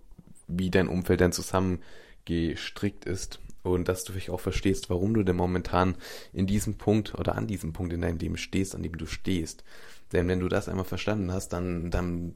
wie 0.46 0.70
dein 0.70 0.88
Umfeld 0.88 1.20
dann 1.20 1.32
zusammengestrickt 1.32 3.04
ist 3.04 3.40
und 3.62 3.88
dass 3.88 4.04
du 4.04 4.12
vielleicht 4.12 4.30
auch 4.30 4.40
verstehst, 4.40 4.90
warum 4.90 5.14
du 5.14 5.22
denn 5.22 5.36
momentan 5.36 5.96
in 6.32 6.46
diesem 6.46 6.74
Punkt 6.74 7.14
oder 7.14 7.36
an 7.36 7.46
diesem 7.46 7.72
Punkt 7.72 7.92
in 7.92 8.02
deinem 8.02 8.18
Leben 8.18 8.36
stehst, 8.36 8.74
an 8.74 8.82
dem 8.82 8.96
du 8.96 9.06
stehst. 9.06 9.64
Denn 10.12 10.28
wenn 10.28 10.40
du 10.40 10.48
das 10.48 10.68
einmal 10.68 10.84
verstanden 10.84 11.32
hast, 11.32 11.50
dann, 11.50 11.90
dann 11.90 12.34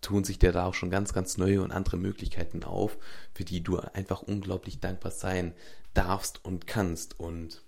tun 0.00 0.24
sich 0.24 0.38
dir 0.38 0.52
da 0.52 0.66
auch 0.66 0.74
schon 0.74 0.90
ganz, 0.90 1.12
ganz 1.12 1.36
neue 1.36 1.62
und 1.62 1.72
andere 1.72 1.96
Möglichkeiten 1.96 2.64
auf, 2.64 2.98
für 3.34 3.44
die 3.44 3.62
du 3.62 3.78
einfach 3.78 4.22
unglaublich 4.22 4.80
dankbar 4.80 5.12
sein 5.12 5.54
darfst 5.94 6.44
und 6.44 6.66
kannst. 6.66 7.20
Und 7.20 7.62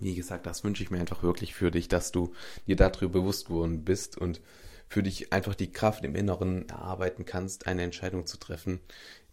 wie 0.00 0.14
gesagt, 0.14 0.46
das 0.46 0.64
wünsche 0.64 0.82
ich 0.82 0.90
mir 0.90 0.98
einfach 0.98 1.22
wirklich 1.22 1.54
für 1.54 1.70
dich, 1.70 1.88
dass 1.88 2.12
du 2.12 2.32
dir 2.66 2.76
darüber 2.76 3.20
bewusst 3.20 3.46
geworden 3.46 3.84
bist 3.84 4.18
und 4.18 4.40
für 4.88 5.02
dich 5.02 5.32
einfach 5.32 5.54
die 5.54 5.72
Kraft 5.72 6.04
im 6.04 6.14
Inneren 6.14 6.68
erarbeiten 6.68 7.24
kannst, 7.24 7.66
eine 7.66 7.82
Entscheidung 7.82 8.26
zu 8.26 8.36
treffen, 8.36 8.80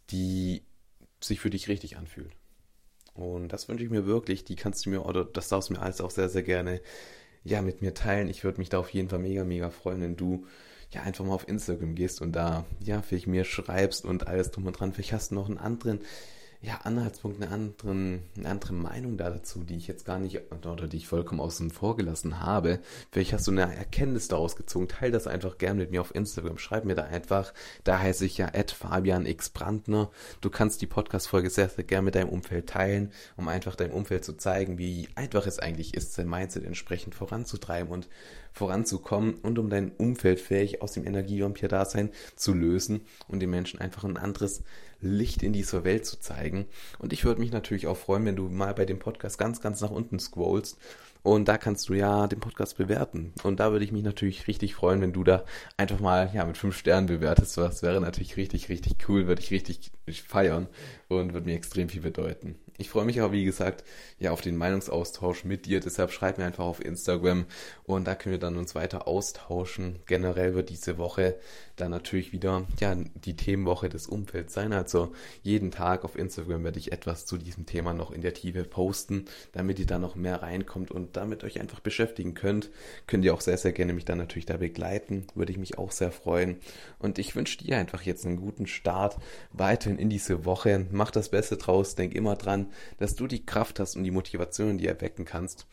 die 0.10 0.64
sich 1.20 1.40
für 1.40 1.50
dich 1.50 1.68
richtig 1.68 1.98
anfühlt. 1.98 2.32
Und 3.14 3.50
das 3.50 3.68
wünsche 3.68 3.84
ich 3.84 3.90
mir 3.90 4.06
wirklich. 4.06 4.46
Die 4.46 4.56
kannst 4.56 4.86
du 4.86 4.92
mir, 4.92 5.06
oder 5.06 5.26
das 5.26 5.50
darfst 5.50 5.70
du 5.70 5.74
mir 5.74 5.82
alles 5.82 6.00
auch 6.00 6.12
sehr, 6.12 6.30
sehr 6.30 6.44
gerne, 6.44 6.82
ja, 7.44 7.62
mit 7.62 7.82
mir 7.82 7.94
teilen. 7.94 8.30
Ich 8.30 8.44
würde 8.44 8.60
mich 8.60 8.70
da 8.70 8.80
auf 8.80 8.90
jeden 8.92 9.10
Fall 9.10 9.20
mega, 9.20 9.44
mega 9.44 9.70
freuen, 9.70 10.02
wenn 10.02 10.16
du 10.16 10.46
ja 10.92 11.02
einfach 11.04 11.26
mal 11.26 11.34
auf 11.34 11.48
Instagram 11.48 11.96
gehst 11.96 12.22
und 12.22 12.34
da, 12.34 12.66
ja, 12.84 13.02
vielleicht 13.02 13.28
mir 13.28 13.44
schreibst 13.44 14.06
und 14.06 14.28
alles 14.28 14.52
drum 14.52 14.66
und 14.66 14.80
dran. 14.80 14.94
Vielleicht 14.94 15.14
hast 15.14 15.32
du 15.32 15.36
noch 15.36 15.48
einen 15.48 15.60
anderen, 15.60 16.00
ja, 16.62 16.82
Anhaltspunkt, 16.84 17.42
eine, 17.42 17.52
anderen, 17.54 18.24
eine 18.36 18.50
andere 18.50 18.74
Meinung 18.74 19.16
da 19.16 19.30
dazu, 19.30 19.64
die 19.64 19.78
ich 19.78 19.88
jetzt 19.88 20.04
gar 20.04 20.20
nicht 20.20 20.42
oder 20.52 20.88
die 20.88 20.98
ich 20.98 21.08
vollkommen 21.08 21.40
außen 21.40 21.70
vor 21.70 21.96
gelassen 21.96 22.42
habe. 22.42 22.80
Vielleicht 23.12 23.32
hast 23.32 23.48
du 23.48 23.52
eine 23.52 23.74
Erkenntnis 23.74 24.28
daraus 24.28 24.58
gezogen. 24.58 24.90
Teil 24.90 25.12
das 25.12 25.26
einfach 25.26 25.58
gern 25.58 25.78
mit 25.78 25.92
mir 25.92 26.02
auf 26.02 26.14
Instagram. 26.14 26.58
Schreib 26.58 26.84
mir 26.84 26.96
da 26.96 27.04
einfach. 27.04 27.54
Da 27.86 28.00
heiße 28.00 28.26
ich 28.26 28.38
ja 28.38 28.52
Fabian 28.78 29.26
X 29.26 29.52
Brandner. 29.52 30.12
Du 30.42 30.50
kannst 30.50 30.82
die 30.82 30.88
Podcast-Folge 30.88 31.50
sehr, 31.50 31.70
sehr 31.70 31.86
gern 31.86 32.04
mit 32.04 32.16
deinem 32.16 32.30
Umfeld 32.30 32.68
teilen, 32.68 33.14
um 33.38 33.48
einfach 33.48 33.76
deinem 33.76 33.94
Umfeld 33.94 34.26
zu 34.26 34.34
zeigen, 34.34 34.78
wie 34.78 35.08
einfach 35.16 35.48
es 35.48 35.60
eigentlich 35.60 35.94
ist, 35.94 36.14
sein 36.14 36.28
Mindset 36.28 36.66
entsprechend 36.66 37.16
voranzutreiben 37.16 37.90
und 37.90 38.10
voranzukommen 38.60 39.36
und 39.36 39.58
um 39.58 39.70
dein 39.70 39.92
Umfeld 39.98 40.40
fähig 40.40 40.82
aus 40.82 40.92
dem 40.92 41.08
Energievampir-Dasein 41.08 42.12
zu 42.36 42.54
lösen 42.54 43.02
und 43.28 43.40
den 43.40 43.50
Menschen 43.50 43.80
einfach 43.82 44.04
ein 44.04 44.18
anderes 44.18 44.64
Licht 45.02 45.44
in 45.44 45.54
dieser 45.54 45.86
Welt 45.86 46.06
zu 46.06 46.20
zeigen. 46.20 46.68
Und 47.00 47.14
ich 47.14 47.24
würde 47.24 47.40
mich 47.40 47.52
natürlich 47.52 47.88
auch 47.88 47.98
freuen, 47.98 48.26
wenn 48.26 48.36
du 48.36 48.50
mal 48.50 48.74
bei 48.74 48.86
dem 48.86 49.00
Podcast 49.00 49.38
ganz, 49.38 49.62
ganz 49.62 49.80
nach 49.82 49.92
unten 49.92 50.20
scrollst 50.20 50.78
und 51.22 51.48
da 51.48 51.58
kannst 51.58 51.90
du 51.90 51.94
ja 51.94 52.28
den 52.28 52.40
Podcast 52.40 52.78
bewerten. 52.78 53.34
Und 53.44 53.60
da 53.60 53.72
würde 53.72 53.86
ich 53.86 53.92
mich 53.92 54.04
natürlich 54.04 54.48
richtig 54.48 54.76
freuen, 54.76 55.02
wenn 55.02 55.14
du 55.14 55.24
da 55.24 55.44
einfach 55.78 56.00
mal 56.00 56.30
ja 56.34 56.46
mit 56.46 56.58
fünf 56.58 56.78
Sternen 56.78 57.08
bewertest. 57.08 57.58
Das 57.58 57.84
wäre 57.84 58.00
natürlich 58.00 58.38
richtig, 58.38 58.70
richtig 58.70 58.96
cool, 59.08 59.28
würde 59.28 59.42
ich 59.42 59.52
richtig 59.52 59.92
feiern 60.28 60.68
und 61.08 61.34
würde 61.34 61.46
mir 61.46 61.56
extrem 61.56 61.90
viel 61.90 62.02
bedeuten. 62.02 62.56
Ich 62.80 62.90
freue 62.90 63.04
mich 63.04 63.20
aber, 63.20 63.34
wie 63.34 63.44
gesagt, 63.44 63.84
ja, 64.20 64.32
auf 64.32 64.40
den 64.40 64.56
Meinungsaustausch 64.56 65.44
mit 65.44 65.66
dir. 65.66 65.82
Deshalb 65.82 66.12
schreib 66.12 66.38
mir 66.38 66.46
einfach 66.46 66.64
auf 66.64 66.84
Instagram 66.84 67.46
und 67.84 68.08
da 68.08 68.16
können 68.16 68.32
wir 68.32 68.40
dann 68.40 68.56
uns 68.56 68.74
weiter 68.74 69.06
austauschen. 69.06 70.00
Generell 70.06 70.56
wird 70.56 70.70
diese 70.70 70.98
Woche 70.98 71.36
dann 71.80 71.92
natürlich 71.92 72.34
wieder, 72.34 72.66
ja, 72.80 72.96
die 72.96 73.36
Themenwoche 73.36 73.90
des 73.90 74.08
Umfelds 74.08 74.54
sein. 74.54 74.74
Also 74.74 75.14
jeden 75.42 75.72
Tag 75.72 76.04
auf 76.04 76.18
Instagram 76.18 76.64
werde 76.64 76.80
ich 76.80 76.92
etwas 76.92 77.26
zu 77.26 77.38
diesem 77.38 77.66
Thema 77.66 77.94
noch 77.94 78.12
in 78.12 78.22
der 78.22 78.34
Tiefe 78.34 78.64
posten, 78.64 79.26
damit 79.52 79.80
ihr 79.80 79.86
da 79.86 80.00
noch 80.00 80.16
mehr 80.16 80.42
reinkommt 80.42 80.92
und 80.92 81.18
damit 81.18 81.44
euch 81.44 81.60
einfach 81.60 81.80
beschäftigen 81.80 82.34
könnt. 82.34 82.70
Könnt 83.08 83.26
ihr 83.26 83.34
auch 83.34 83.42
sehr, 83.42 83.58
sehr 83.58 83.72
gerne 83.72 83.94
mich 83.94 84.06
dann 84.06 84.18
natürlich 84.18 84.46
da 84.46 84.58
begleiten. 84.58 85.28
Würde 85.36 85.52
ich 85.52 85.58
mich 85.58 85.78
auch 85.78 85.92
sehr 85.92 86.12
freuen. 86.12 86.58
Und 87.00 87.20
ich 87.20 87.36
wünsche 87.36 87.58
dir 87.58 87.78
einfach 87.78 88.02
jetzt 88.04 88.26
einen 88.26 88.38
guten 88.38 88.68
Start 88.68 89.18
weiterhin 89.52 90.00
in 90.00 90.10
diese 90.10 90.46
Woche. 90.46 90.86
Mach 90.92 91.12
das 91.12 91.30
Beste 91.30 91.58
draus. 91.58 91.96
Denk 91.96 92.14
immer 92.14 92.36
dran, 92.36 92.68
dass 92.98 93.16
du 93.16 93.28
die 93.28 93.46
Kraft 93.46 93.80
hast 93.80 93.96
und 93.96 94.04
die 94.04 94.12
Motivation, 94.12 94.78
die 94.78 94.88
erwecken 94.88 95.26
kannst. 95.26 95.68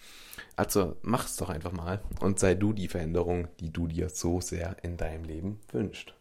Also 0.57 0.97
mach 1.03 1.27
es 1.27 1.37
doch 1.37 1.51
einfach 1.51 1.73
mal 1.73 2.01
und 2.21 2.39
sei 2.39 2.55
du 2.55 2.73
die 2.73 2.89
Veränderung, 2.89 3.49
die 3.61 3.71
du 3.71 3.87
dir 3.87 4.09
so 4.09 4.41
sehr 4.41 4.77
in 4.83 4.97
deinem 4.97 5.25
Leben 5.25 5.61
wünschst. 5.71 6.16